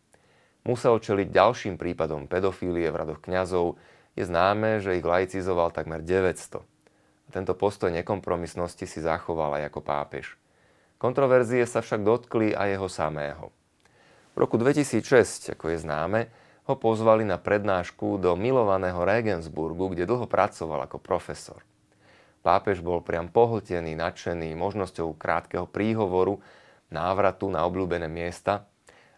Musel 0.65 0.97
čeliť 0.97 1.29
ďalším 1.29 1.75
prípadom 1.77 2.25
pedofílie 2.25 2.89
v 2.89 2.97
radoch 2.97 3.21
kňazov, 3.21 3.77
je 4.19 4.27
známe, 4.27 4.83
že 4.83 4.99
ich 4.99 5.05
laicizoval 5.07 5.71
takmer 5.71 6.03
900. 6.03 6.59
A 6.59 7.29
tento 7.31 7.55
postoj 7.55 7.87
nekompromisnosti 7.87 8.83
si 8.83 8.99
zachoval 8.99 9.63
aj 9.63 9.71
ako 9.71 9.79
pápež. 9.79 10.35
Kontroverzie 10.99 11.63
sa 11.63 11.79
však 11.79 12.03
dotkli 12.03 12.51
aj 12.51 12.67
jeho 12.75 12.89
samého. 12.91 13.55
V 14.35 14.43
roku 14.43 14.59
2006, 14.59 15.55
ako 15.55 15.71
je 15.71 15.77
známe, 15.79 16.27
ho 16.67 16.75
pozvali 16.75 17.23
na 17.23 17.39
prednášku 17.39 18.19
do 18.19 18.35
milovaného 18.35 18.99
Regensburgu, 19.07 19.95
kde 19.95 20.03
dlho 20.03 20.27
pracoval 20.27 20.83
ako 20.85 20.99
profesor. 20.99 21.63
Pápež 22.43 22.83
bol 22.83 22.99
priam 22.99 23.31
pohltený, 23.31 23.95
nadšený 23.95 24.51
možnosťou 24.59 25.15
krátkeho 25.15 25.63
príhovoru 25.63 26.43
návratu 26.91 27.47
na 27.47 27.63
obľúbené 27.63 28.11
miesta 28.11 28.67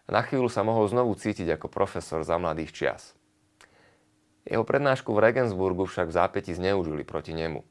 a 0.06 0.08
na 0.14 0.22
chvíľu 0.22 0.46
sa 0.46 0.62
mohol 0.62 0.86
znovu 0.86 1.18
cítiť 1.18 1.58
ako 1.58 1.66
profesor 1.66 2.22
za 2.22 2.38
mladých 2.38 2.70
čias. 2.70 3.02
Jeho 4.42 4.66
prednášku 4.66 5.14
v 5.14 5.22
Regensburgu 5.22 5.86
však 5.86 6.10
v 6.10 6.16
zápäti 6.18 6.52
zneužili 6.54 7.06
proti 7.06 7.30
nemu. 7.30 7.62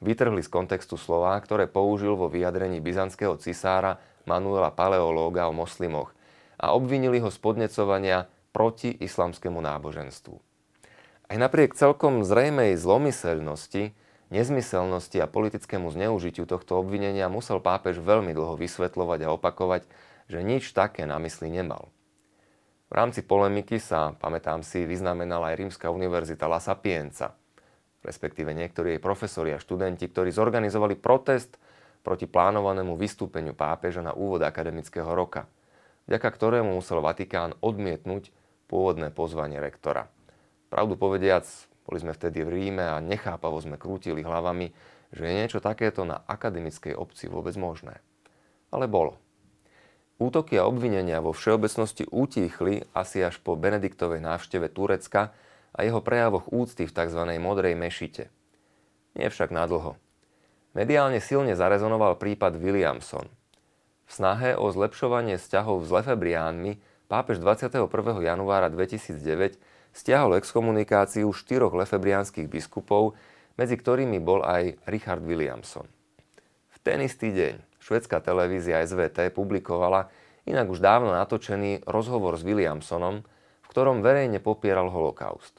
Vytrhli 0.00 0.40
z 0.40 0.48
kontextu 0.52 0.96
slová, 0.96 1.36
ktoré 1.40 1.68
použil 1.68 2.16
vo 2.16 2.28
vyjadrení 2.28 2.80
byzantského 2.80 3.36
cisára 3.40 4.00
Manuela 4.24 4.72
Paleológa 4.72 5.48
o 5.48 5.56
moslimoch 5.56 6.12
a 6.60 6.76
obvinili 6.76 7.20
ho 7.20 7.32
z 7.32 7.38
podnecovania 7.40 8.28
proti 8.52 8.92
islamskému 8.92 9.60
náboženstvu. 9.60 10.36
Aj 11.30 11.36
napriek 11.38 11.78
celkom 11.78 12.26
zrejmej 12.26 12.74
zlomyselnosti, 12.76 13.94
nezmyselnosti 14.34 15.22
a 15.22 15.30
politickému 15.30 15.88
zneužitiu 15.88 16.44
tohto 16.44 16.76
obvinenia 16.80 17.30
musel 17.30 17.62
pápež 17.62 18.02
veľmi 18.02 18.34
dlho 18.34 18.58
vysvetľovať 18.58 19.20
a 19.24 19.32
opakovať, 19.38 19.82
že 20.26 20.40
nič 20.42 20.74
také 20.74 21.06
na 21.06 21.16
mysli 21.22 21.48
nemal. 21.48 21.88
V 22.90 22.98
rámci 22.98 23.22
polemiky 23.22 23.78
sa, 23.78 24.18
pamätám 24.18 24.66
si, 24.66 24.82
vyznamenala 24.82 25.54
aj 25.54 25.62
Rímska 25.62 25.94
univerzita 25.94 26.50
La 26.50 26.58
Sapienza, 26.58 27.38
respektíve 28.02 28.50
niektorí 28.50 28.98
jej 28.98 29.00
profesori 29.00 29.54
a 29.54 29.62
študenti, 29.62 30.10
ktorí 30.10 30.34
zorganizovali 30.34 30.98
protest 30.98 31.54
proti 32.02 32.26
plánovanému 32.26 32.98
vystúpeniu 32.98 33.54
pápeža 33.54 34.02
na 34.02 34.10
úvod 34.10 34.42
akademického 34.42 35.06
roka, 35.06 35.46
vďaka 36.10 36.28
ktorému 36.34 36.74
musel 36.74 36.98
Vatikán 36.98 37.54
odmietnúť 37.62 38.34
pôvodné 38.66 39.14
pozvanie 39.14 39.62
rektora. 39.62 40.10
Pravdu 40.66 40.98
povediac, 40.98 41.46
boli 41.86 42.02
sme 42.02 42.10
vtedy 42.10 42.42
v 42.42 42.50
Ríme 42.50 42.90
a 42.90 42.98
nechápavo 42.98 43.62
sme 43.62 43.78
krútili 43.78 44.26
hlavami, 44.26 44.74
že 45.14 45.30
je 45.30 45.36
niečo 45.38 45.62
takéto 45.62 46.02
na 46.02 46.26
akademickej 46.26 46.98
obci 46.98 47.30
vôbec 47.30 47.54
možné. 47.54 48.02
Ale 48.74 48.90
bolo. 48.90 49.29
Útoky 50.20 50.60
a 50.60 50.68
obvinenia 50.68 51.24
vo 51.24 51.32
všeobecnosti 51.32 52.04
utíchli 52.12 52.84
asi 52.92 53.24
až 53.24 53.40
po 53.40 53.56
Benediktovej 53.56 54.20
návšteve 54.20 54.68
Turecka 54.68 55.32
a 55.72 55.78
jeho 55.80 56.04
prejavoch 56.04 56.44
úcty 56.52 56.84
v 56.84 56.92
tzv. 56.92 57.24
modrej 57.40 57.72
mešite. 57.72 58.28
Nie 59.16 59.32
však 59.32 59.48
nadlho. 59.48 59.96
Mediálne 60.76 61.24
silne 61.24 61.56
zarezonoval 61.56 62.20
prípad 62.20 62.60
Williamson. 62.60 63.32
V 64.04 64.10
snahe 64.12 64.60
o 64.60 64.68
zlepšovanie 64.68 65.40
vzťahov 65.40 65.88
s 65.88 65.90
Lefebriánmi 65.90 66.76
pápež 67.08 67.40
21. 67.40 67.88
januára 68.20 68.68
2009 68.68 69.56
stiahol 69.96 70.36
exkomunikáciu 70.36 71.32
štyroch 71.32 71.72
lefebriánskych 71.72 72.44
biskupov, 72.44 73.16
medzi 73.56 73.80
ktorými 73.80 74.20
bol 74.20 74.44
aj 74.44 74.84
Richard 74.84 75.24
Williamson. 75.24 75.88
V 76.70 76.76
ten 76.84 77.00
istý 77.00 77.32
deň 77.32 77.69
švedská 77.80 78.22
televízia 78.22 78.84
SVT 78.84 79.34
publikovala 79.34 80.12
inak 80.46 80.70
už 80.70 80.78
dávno 80.78 81.10
natočený 81.16 81.88
rozhovor 81.88 82.38
s 82.38 82.46
Williamsonom, 82.46 83.26
v 83.64 83.66
ktorom 83.66 84.04
verejne 84.04 84.38
popieral 84.38 84.92
holokaust. 84.92 85.58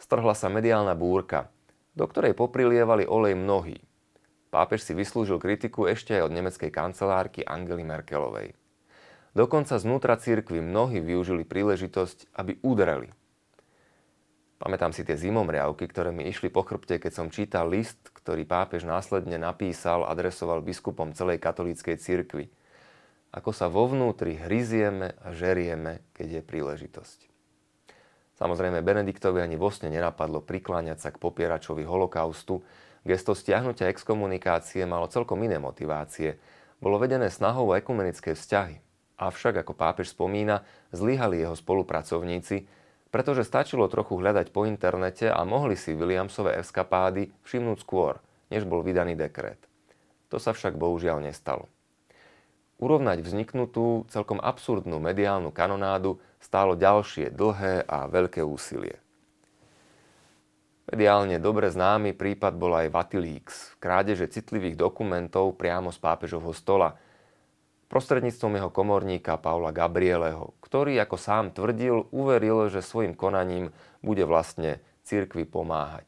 Strhla 0.00 0.32
sa 0.34 0.48
mediálna 0.48 0.96
búrka, 0.96 1.52
do 1.92 2.08
ktorej 2.08 2.32
poprilievali 2.32 3.04
olej 3.04 3.36
mnohí. 3.36 3.78
Pápež 4.50 4.82
si 4.82 4.96
vyslúžil 4.96 5.38
kritiku 5.38 5.86
ešte 5.86 6.18
aj 6.18 6.26
od 6.26 6.34
nemeckej 6.34 6.70
kancelárky 6.74 7.46
Angely 7.46 7.86
Merkelovej. 7.86 8.56
Dokonca 9.30 9.78
znútra 9.78 10.18
církvy 10.18 10.58
mnohí 10.58 10.98
využili 10.98 11.46
príležitosť, 11.46 12.34
aby 12.34 12.58
udreli 12.66 13.14
Pamätám 14.60 14.92
si 14.92 15.08
tie 15.08 15.16
zimomriavky, 15.16 15.88
ktoré 15.88 16.12
mi 16.12 16.28
išli 16.28 16.52
po 16.52 16.60
chrbte, 16.60 17.00
keď 17.00 17.12
som 17.16 17.32
čítal 17.32 17.72
list, 17.72 18.09
ktorý 18.22 18.44
pápež 18.44 18.84
následne 18.84 19.40
napísal, 19.40 20.04
adresoval 20.04 20.60
biskupom 20.60 21.16
celej 21.16 21.40
katolíckej 21.40 21.96
cirkvi. 21.96 22.52
Ako 23.30 23.54
sa 23.54 23.70
vo 23.70 23.86
vnútri 23.86 24.36
hryzieme 24.36 25.14
a 25.22 25.30
žerieme, 25.30 26.02
keď 26.12 26.40
je 26.40 26.42
príležitosť. 26.42 27.18
Samozrejme, 28.40 28.80
Benediktovi 28.80 29.44
ani 29.44 29.60
vo 29.60 29.68
sne 29.68 29.92
nenapadlo 29.92 30.40
prikláňať 30.40 30.98
sa 30.98 31.08
k 31.12 31.20
popieračovi 31.20 31.84
holokaustu. 31.84 32.64
Gesto 33.04 33.36
stiahnutia 33.36 33.92
exkomunikácie 33.92 34.88
malo 34.88 35.06
celkom 35.12 35.36
iné 35.44 35.60
motivácie. 35.60 36.40
Bolo 36.80 36.96
vedené 36.96 37.28
snahou 37.28 37.68
o 37.70 37.76
ekumenické 37.76 38.32
vzťahy. 38.32 38.80
Avšak, 39.20 39.60
ako 39.60 39.76
pápež 39.76 40.16
spomína, 40.16 40.64
zlyhali 40.96 41.44
jeho 41.44 41.52
spolupracovníci, 41.52 42.64
pretože 43.10 43.42
stačilo 43.42 43.90
trochu 43.90 44.18
hľadať 44.18 44.54
po 44.54 44.64
internete 44.66 45.26
a 45.26 45.42
mohli 45.42 45.74
si 45.74 45.98
Williamsové 45.98 46.62
eskapády 46.62 47.34
všimnúť 47.42 47.78
skôr, 47.82 48.22
než 48.54 48.62
bol 48.66 48.86
vydaný 48.86 49.18
dekret. 49.18 49.58
To 50.30 50.38
sa 50.38 50.54
však 50.54 50.78
bohužiaľ 50.78 51.26
nestalo. 51.26 51.66
Urovnať 52.80 53.20
vzniknutú, 53.20 54.08
celkom 54.08 54.40
absurdnú 54.40 55.02
mediálnu 55.02 55.52
kanonádu 55.52 56.22
stálo 56.40 56.78
ďalšie 56.78 57.34
dlhé 57.34 57.84
a 57.84 58.08
veľké 58.08 58.40
úsilie. 58.40 58.96
Mediálne 60.90 61.38
dobre 61.38 61.70
známy 61.70 62.16
prípad 62.16 62.56
bol 62.56 62.74
aj 62.74 62.90
Vatilíks, 62.90 63.78
krádeže 63.78 64.26
citlivých 64.26 64.74
dokumentov 64.74 65.54
priamo 65.60 65.92
z 65.92 65.98
pápežovho 65.98 66.54
stola– 66.56 66.96
prostredníctvom 67.90 68.56
jeho 68.56 68.70
komorníka 68.70 69.34
Paula 69.36 69.74
Gabrieleho, 69.74 70.54
ktorý, 70.62 70.96
ako 71.02 71.18
sám 71.18 71.50
tvrdil, 71.50 72.06
uveril, 72.14 72.70
že 72.70 72.86
svojim 72.86 73.18
konaním 73.18 73.74
bude 74.00 74.22
vlastne 74.22 74.78
cirkvi 75.02 75.42
pomáhať. 75.42 76.06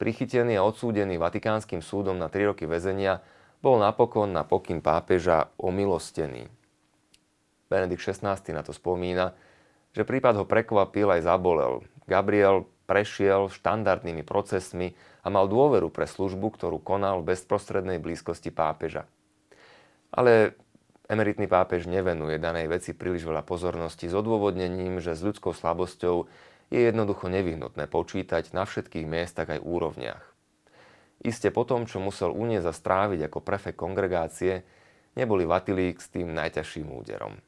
Prichytený 0.00 0.56
a 0.56 0.64
odsúdený 0.64 1.20
Vatikánskym 1.20 1.84
súdom 1.84 2.16
na 2.16 2.32
3 2.32 2.56
roky 2.56 2.64
väzenia 2.64 3.20
bol 3.60 3.76
napokon 3.76 4.32
na 4.32 4.48
pokyn 4.48 4.80
pápeža 4.80 5.52
omilostený. 5.60 6.48
Benedikt 7.68 8.00
XVI 8.00 8.40
na 8.54 8.64
to 8.64 8.72
spomína, 8.72 9.36
že 9.92 10.08
prípad 10.08 10.40
ho 10.40 10.44
prekvapil 10.48 11.10
aj 11.12 11.26
zabolel. 11.26 11.84
Gabriel 12.08 12.64
prešiel 12.88 13.52
štandardnými 13.52 14.24
procesmi 14.24 14.96
a 15.20 15.28
mal 15.28 15.44
dôveru 15.44 15.92
pre 15.92 16.08
službu, 16.08 16.56
ktorú 16.56 16.80
konal 16.80 17.20
v 17.20 17.36
bezprostrednej 17.36 18.00
blízkosti 18.00 18.48
pápeža. 18.48 19.04
Ale 20.08 20.56
Emeritný 21.08 21.48
pápež 21.48 21.88
nevenuje 21.88 22.36
danej 22.36 22.68
veci 22.68 22.92
príliš 22.92 23.24
veľa 23.24 23.40
pozornosti 23.40 24.12
s 24.12 24.14
odôvodnením, 24.14 25.00
že 25.00 25.16
s 25.16 25.24
ľudskou 25.24 25.56
slabosťou 25.56 26.28
je 26.68 26.80
jednoducho 26.84 27.32
nevyhnutné 27.32 27.88
počítať 27.88 28.52
na 28.52 28.68
všetkých 28.68 29.08
miestach 29.08 29.48
aj 29.48 29.64
úrovniach. 29.64 30.20
Iste 31.24 31.48
po 31.48 31.64
tom, 31.64 31.88
čo 31.88 31.96
musel 31.96 32.28
uniesť 32.28 32.68
a 32.68 32.76
stráviť 32.76 33.20
ako 33.24 33.40
prefekt 33.40 33.80
kongregácie, 33.80 34.68
neboli 35.16 35.48
Vatilík 35.48 35.96
s 35.96 36.12
tým 36.12 36.36
najťažším 36.36 36.92
úderom. 36.92 37.40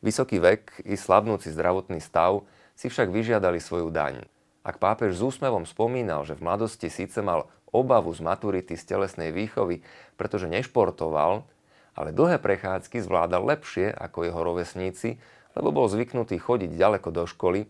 Vysoký 0.00 0.40
vek 0.40 0.80
i 0.88 0.96
slabnúci 0.96 1.52
zdravotný 1.52 2.00
stav 2.00 2.48
si 2.72 2.88
však 2.88 3.12
vyžiadali 3.12 3.60
svoju 3.60 3.92
daň. 3.92 4.24
Ak 4.64 4.80
pápež 4.80 5.12
s 5.12 5.20
úsmevom 5.20 5.68
spomínal, 5.68 6.24
že 6.24 6.40
v 6.40 6.48
mladosti 6.48 6.88
síce 6.88 7.20
mal 7.20 7.52
obavu 7.68 8.08
z 8.16 8.24
maturity 8.24 8.80
z 8.80 8.96
telesnej 8.96 9.28
výchovy, 9.28 9.84
pretože 10.16 10.48
nešportoval, 10.48 11.44
ale 12.00 12.16
dlhé 12.16 12.40
prechádzky 12.40 13.04
zvládal 13.04 13.44
lepšie 13.44 13.92
ako 13.92 14.24
jeho 14.24 14.40
rovesníci, 14.40 15.20
lebo 15.52 15.68
bol 15.68 15.84
zvyknutý 15.84 16.40
chodiť 16.40 16.72
ďaleko 16.72 17.12
do 17.12 17.28
školy, 17.28 17.68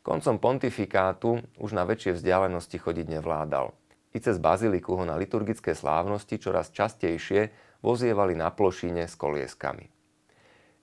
koncom 0.00 0.40
pontifikátu 0.40 1.44
už 1.60 1.76
na 1.76 1.84
väčšie 1.84 2.16
vzdialenosti 2.16 2.80
chodiť 2.80 3.20
nevládal. 3.20 3.76
I 4.16 4.18
cez 4.24 4.40
baziliku 4.40 4.96
ho 4.96 5.04
na 5.04 5.20
liturgické 5.20 5.76
slávnosti 5.76 6.40
čoraz 6.40 6.72
častejšie 6.72 7.52
vozievali 7.84 8.32
na 8.32 8.48
plošine 8.48 9.04
s 9.04 9.12
kolieskami. 9.12 9.92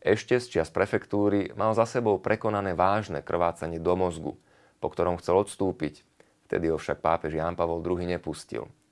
Ešte 0.04 0.38
z 0.38 0.46
čias 0.60 0.70
prefektúry 0.70 1.50
mal 1.58 1.74
za 1.74 1.90
sebou 1.90 2.22
prekonané 2.22 2.78
vážne 2.78 3.26
krvácanie 3.26 3.82
do 3.82 3.98
mozgu, 3.98 4.38
po 4.78 4.88
ktorom 4.94 5.18
chcel 5.18 5.42
odstúpiť, 5.42 6.06
vtedy 6.46 6.70
ho 6.70 6.78
však 6.78 7.02
pápež 7.02 7.42
Ján 7.42 7.58
Pavol 7.58 7.82
II 7.82 8.06
nepustil– 8.06 8.70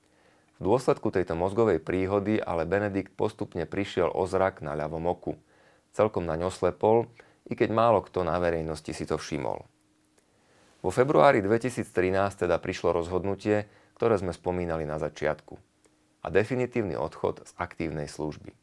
v 0.62 0.70
dôsledku 0.70 1.10
tejto 1.10 1.34
mozgovej 1.34 1.82
príhody 1.82 2.38
ale 2.38 2.70
Benedikt 2.70 3.18
postupne 3.18 3.66
prišiel 3.66 4.14
o 4.14 4.30
zrak 4.30 4.62
na 4.62 4.78
ľavom 4.78 5.10
oku. 5.10 5.34
Celkom 5.90 6.30
naň 6.30 6.54
oslepol, 6.54 7.10
i 7.50 7.58
keď 7.58 7.74
málo 7.74 8.06
kto 8.06 8.22
na 8.22 8.38
verejnosti 8.38 8.94
si 8.94 9.10
to 9.10 9.18
všimol. 9.18 9.66
Vo 10.86 10.94
februári 10.94 11.42
2013 11.42 12.46
teda 12.46 12.62
prišlo 12.62 12.94
rozhodnutie, 12.94 13.66
ktoré 13.98 14.22
sme 14.22 14.38
spomínali 14.38 14.86
na 14.86 15.02
začiatku. 15.02 15.58
A 16.22 16.30
definitívny 16.30 16.94
odchod 16.94 17.42
z 17.42 17.52
aktívnej 17.58 18.06
služby. 18.06 18.54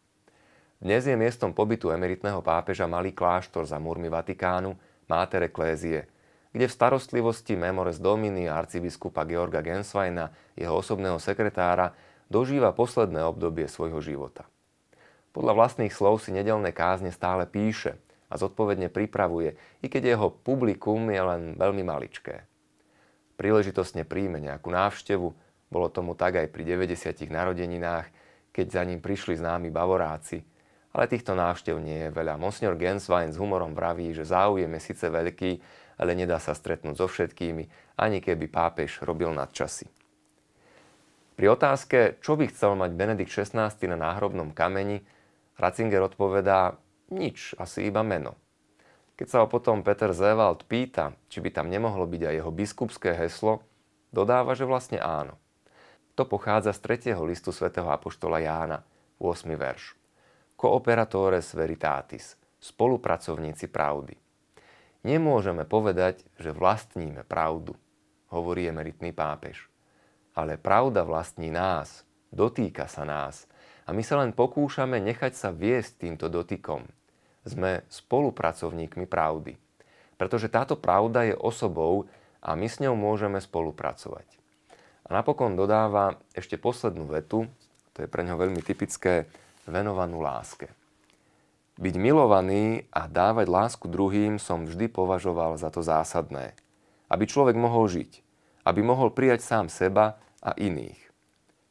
Dnes 0.78 1.02
je 1.02 1.18
miestom 1.18 1.50
pobytu 1.50 1.90
emeritného 1.90 2.38
pápeža 2.46 2.87
malý 2.87 3.11
kláštor 3.11 3.66
za 3.66 3.82
múrmi 3.82 4.06
Vatikánu, 4.06 4.78
Máter 5.11 5.50
Eklézie– 5.50 6.06
kde 6.59 6.66
v 6.66 6.75
starostlivosti 6.75 7.55
Memores 7.55 8.03
Domini 8.03 8.51
arcibiskupa 8.51 9.23
Georga 9.23 9.62
Gensweina, 9.62 10.35
jeho 10.59 10.75
osobného 10.75 11.23
sekretára, 11.23 11.94
dožíva 12.27 12.75
posledné 12.75 13.23
obdobie 13.23 13.71
svojho 13.71 14.03
života. 14.03 14.42
Podľa 15.31 15.55
vlastných 15.55 15.94
slov 15.94 16.18
si 16.18 16.35
nedelné 16.35 16.75
kázne 16.75 17.14
stále 17.14 17.47
píše 17.47 17.94
a 18.27 18.35
zodpovedne 18.35 18.90
pripravuje, 18.90 19.55
i 19.55 19.87
keď 19.87 20.18
jeho 20.18 20.35
publikum 20.35 21.07
je 21.14 21.23
len 21.23 21.55
veľmi 21.55 21.87
maličké. 21.87 22.42
Príležitostne 23.38 24.03
príjme 24.03 24.42
nejakú 24.42 24.75
návštevu, 24.75 25.31
bolo 25.71 25.87
tomu 25.94 26.18
tak 26.18 26.42
aj 26.42 26.51
pri 26.51 26.75
90 26.75 27.23
narodeninách, 27.31 28.11
keď 28.51 28.66
za 28.66 28.83
ním 28.83 28.99
prišli 28.99 29.38
známi 29.38 29.71
bavoráci. 29.71 30.42
Ale 30.90 31.07
týchto 31.07 31.38
návštev 31.38 31.79
nie 31.79 32.09
je 32.09 32.11
veľa. 32.11 32.35
Monsňor 32.35 32.75
Genswein 32.75 33.31
s 33.31 33.38
humorom 33.38 33.79
vraví, 33.79 34.11
že 34.11 34.27
záujem 34.27 34.75
je 34.75 34.81
síce 34.83 35.07
veľký, 35.07 35.87
ale 35.98 36.14
nedá 36.14 36.38
sa 36.38 36.54
stretnúť 36.54 36.94
so 36.96 37.06
všetkými, 37.11 37.68
ani 37.98 38.22
keby 38.22 38.46
pápež 38.48 39.02
robil 39.02 39.34
nadčasy. 39.34 39.90
Pri 41.38 41.46
otázke, 41.54 42.18
čo 42.18 42.34
by 42.34 42.50
chcel 42.50 42.74
mať 42.74 42.90
Benedikt 42.98 43.30
XVI 43.30 43.70
na 43.90 43.98
náhrobnom 43.98 44.50
kameni, 44.50 45.02
Ratzinger 45.58 46.06
odpovedá, 46.06 46.78
nič, 47.11 47.58
asi 47.58 47.90
iba 47.90 48.06
meno. 48.06 48.38
Keď 49.18 49.26
sa 49.26 49.38
ho 49.42 49.50
potom 49.50 49.82
Peter 49.82 50.14
Zewald 50.14 50.62
pýta, 50.70 51.18
či 51.26 51.42
by 51.42 51.50
tam 51.50 51.66
nemohlo 51.66 52.06
byť 52.06 52.22
aj 52.22 52.34
jeho 52.38 52.50
biskupské 52.54 53.11
heslo, 53.18 53.66
dodáva, 54.14 54.54
že 54.54 54.62
vlastne 54.62 55.02
áno. 55.02 55.34
To 56.14 56.26
pochádza 56.26 56.74
z 56.74 57.11
3. 57.11 57.18
listu 57.26 57.50
svätého 57.50 57.90
Apoštola 57.90 58.38
Jána, 58.38 58.87
8. 59.18 59.50
verš. 59.54 59.98
Cooperatores 60.58 61.54
veritatis, 61.54 62.34
spolupracovníci 62.58 63.70
pravdy. 63.70 64.27
Nemôžeme 65.06 65.62
povedať, 65.62 66.26
že 66.42 66.50
vlastníme 66.50 67.22
pravdu, 67.22 67.78
hovorí 68.34 68.66
emeritný 68.66 69.14
pápež. 69.14 69.70
Ale 70.34 70.58
pravda 70.58 71.06
vlastní 71.06 71.54
nás, 71.54 72.02
dotýka 72.34 72.90
sa 72.90 73.06
nás 73.06 73.46
a 73.87 73.94
my 73.94 74.02
sa 74.02 74.20
len 74.20 74.34
pokúšame 74.34 74.98
nechať 75.00 75.32
sa 75.34 75.48
viesť 75.54 76.06
týmto 76.06 76.26
dotykom. 76.26 76.84
Sme 77.46 77.87
spolupracovníkmi 77.88 79.06
pravdy. 79.06 79.56
Pretože 80.18 80.50
táto 80.50 80.74
pravda 80.74 81.30
je 81.30 81.34
osobou 81.38 82.11
a 82.42 82.58
my 82.58 82.66
s 82.66 82.82
ňou 82.82 82.98
môžeme 82.98 83.38
spolupracovať. 83.38 84.26
A 85.08 85.14
napokon 85.14 85.56
dodáva 85.56 86.20
ešte 86.37 86.61
poslednú 86.61 87.08
vetu, 87.08 87.48
to 87.96 88.04
je 88.04 88.11
pre 88.11 88.26
ňo 88.26 88.37
veľmi 88.37 88.61
typické, 88.61 89.30
venovanú 89.64 90.20
láske. 90.20 90.77
Byť 91.78 91.94
milovaný 91.94 92.90
a 92.90 93.06
dávať 93.06 93.46
lásku 93.46 93.86
druhým 93.86 94.42
som 94.42 94.66
vždy 94.66 94.90
považoval 94.90 95.54
za 95.54 95.70
to 95.70 95.78
zásadné. 95.78 96.58
Aby 97.06 97.30
človek 97.30 97.54
mohol 97.54 97.86
žiť, 97.86 98.20
aby 98.66 98.82
mohol 98.82 99.14
prijať 99.14 99.46
sám 99.46 99.70
seba 99.70 100.18
a 100.42 100.52
iných. 100.58 100.98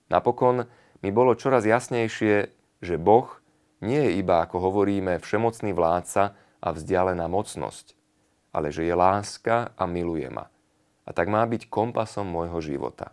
Napokon 0.07 0.65
mi 1.03 1.11
bolo 1.11 1.35
čoraz 1.35 1.67
jasnejšie, 1.67 2.49
že 2.79 2.95
Boh 2.95 3.27
nie 3.83 3.99
je 4.07 4.23
iba, 4.23 4.41
ako 4.41 4.71
hovoríme, 4.71 5.19
všemocný 5.19 5.75
vládca 5.75 6.33
a 6.63 6.67
vzdialená 6.71 7.27
mocnosť, 7.27 7.93
ale 8.55 8.71
že 8.71 8.87
je 8.87 8.95
láska 8.95 9.75
a 9.75 9.83
miluje 9.85 10.31
ma. 10.31 10.47
A 11.03 11.11
tak 11.11 11.27
má 11.27 11.43
byť 11.43 11.67
kompasom 11.67 12.25
môjho 12.25 12.63
života 12.63 13.11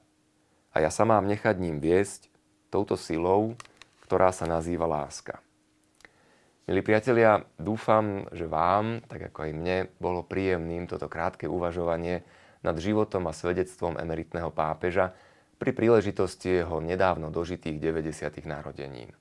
a 0.74 0.82
ja 0.82 0.90
sa 0.90 1.06
mám 1.06 1.30
nechať 1.30 1.54
ním 1.62 1.78
viesť 1.78 2.26
touto 2.68 2.98
silou, 2.98 3.54
ktorá 4.02 4.34
sa 4.34 4.50
nazýva 4.50 4.90
láska. 4.90 5.38
Milí 6.64 6.80
priatelia, 6.80 7.44
dúfam, 7.60 8.24
že 8.32 8.48
vám, 8.48 9.04
tak 9.04 9.28
ako 9.28 9.38
aj 9.44 9.52
mne, 9.52 9.78
bolo 10.00 10.24
príjemným 10.24 10.88
toto 10.88 11.12
krátke 11.12 11.44
uvažovanie 11.44 12.24
nad 12.64 12.72
životom 12.80 13.28
a 13.28 13.36
svedectvom 13.36 14.00
emeritného 14.00 14.48
pápeža 14.48 15.12
pri 15.60 15.76
príležitosti 15.76 16.64
jeho 16.64 16.80
nedávno 16.80 17.28
dožitých 17.28 17.76
90. 17.76 18.48
narodenín. 18.48 19.12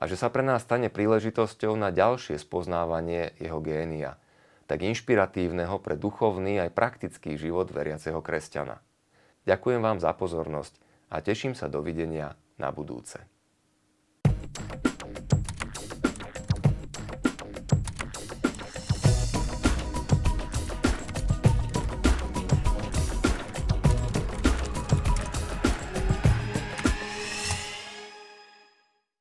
A 0.00 0.08
že 0.08 0.16
sa 0.16 0.32
pre 0.32 0.40
nás 0.40 0.64
stane 0.64 0.88
príležitosťou 0.88 1.76
na 1.76 1.92
ďalšie 1.92 2.40
spoznávanie 2.40 3.36
jeho 3.36 3.60
génia, 3.60 4.16
tak 4.64 4.80
inšpiratívneho 4.80 5.76
pre 5.84 6.00
duchovný 6.00 6.64
aj 6.64 6.72
praktický 6.72 7.36
život 7.36 7.68
veriaceho 7.68 8.24
kresťana. 8.24 8.80
Ďakujem 9.44 9.84
vám 9.84 10.00
za 10.00 10.16
pozornosť 10.16 10.80
a 11.12 11.20
teším 11.20 11.52
sa 11.52 11.68
dovidenia 11.68 12.40
na 12.56 12.72
budúce. 12.72 13.20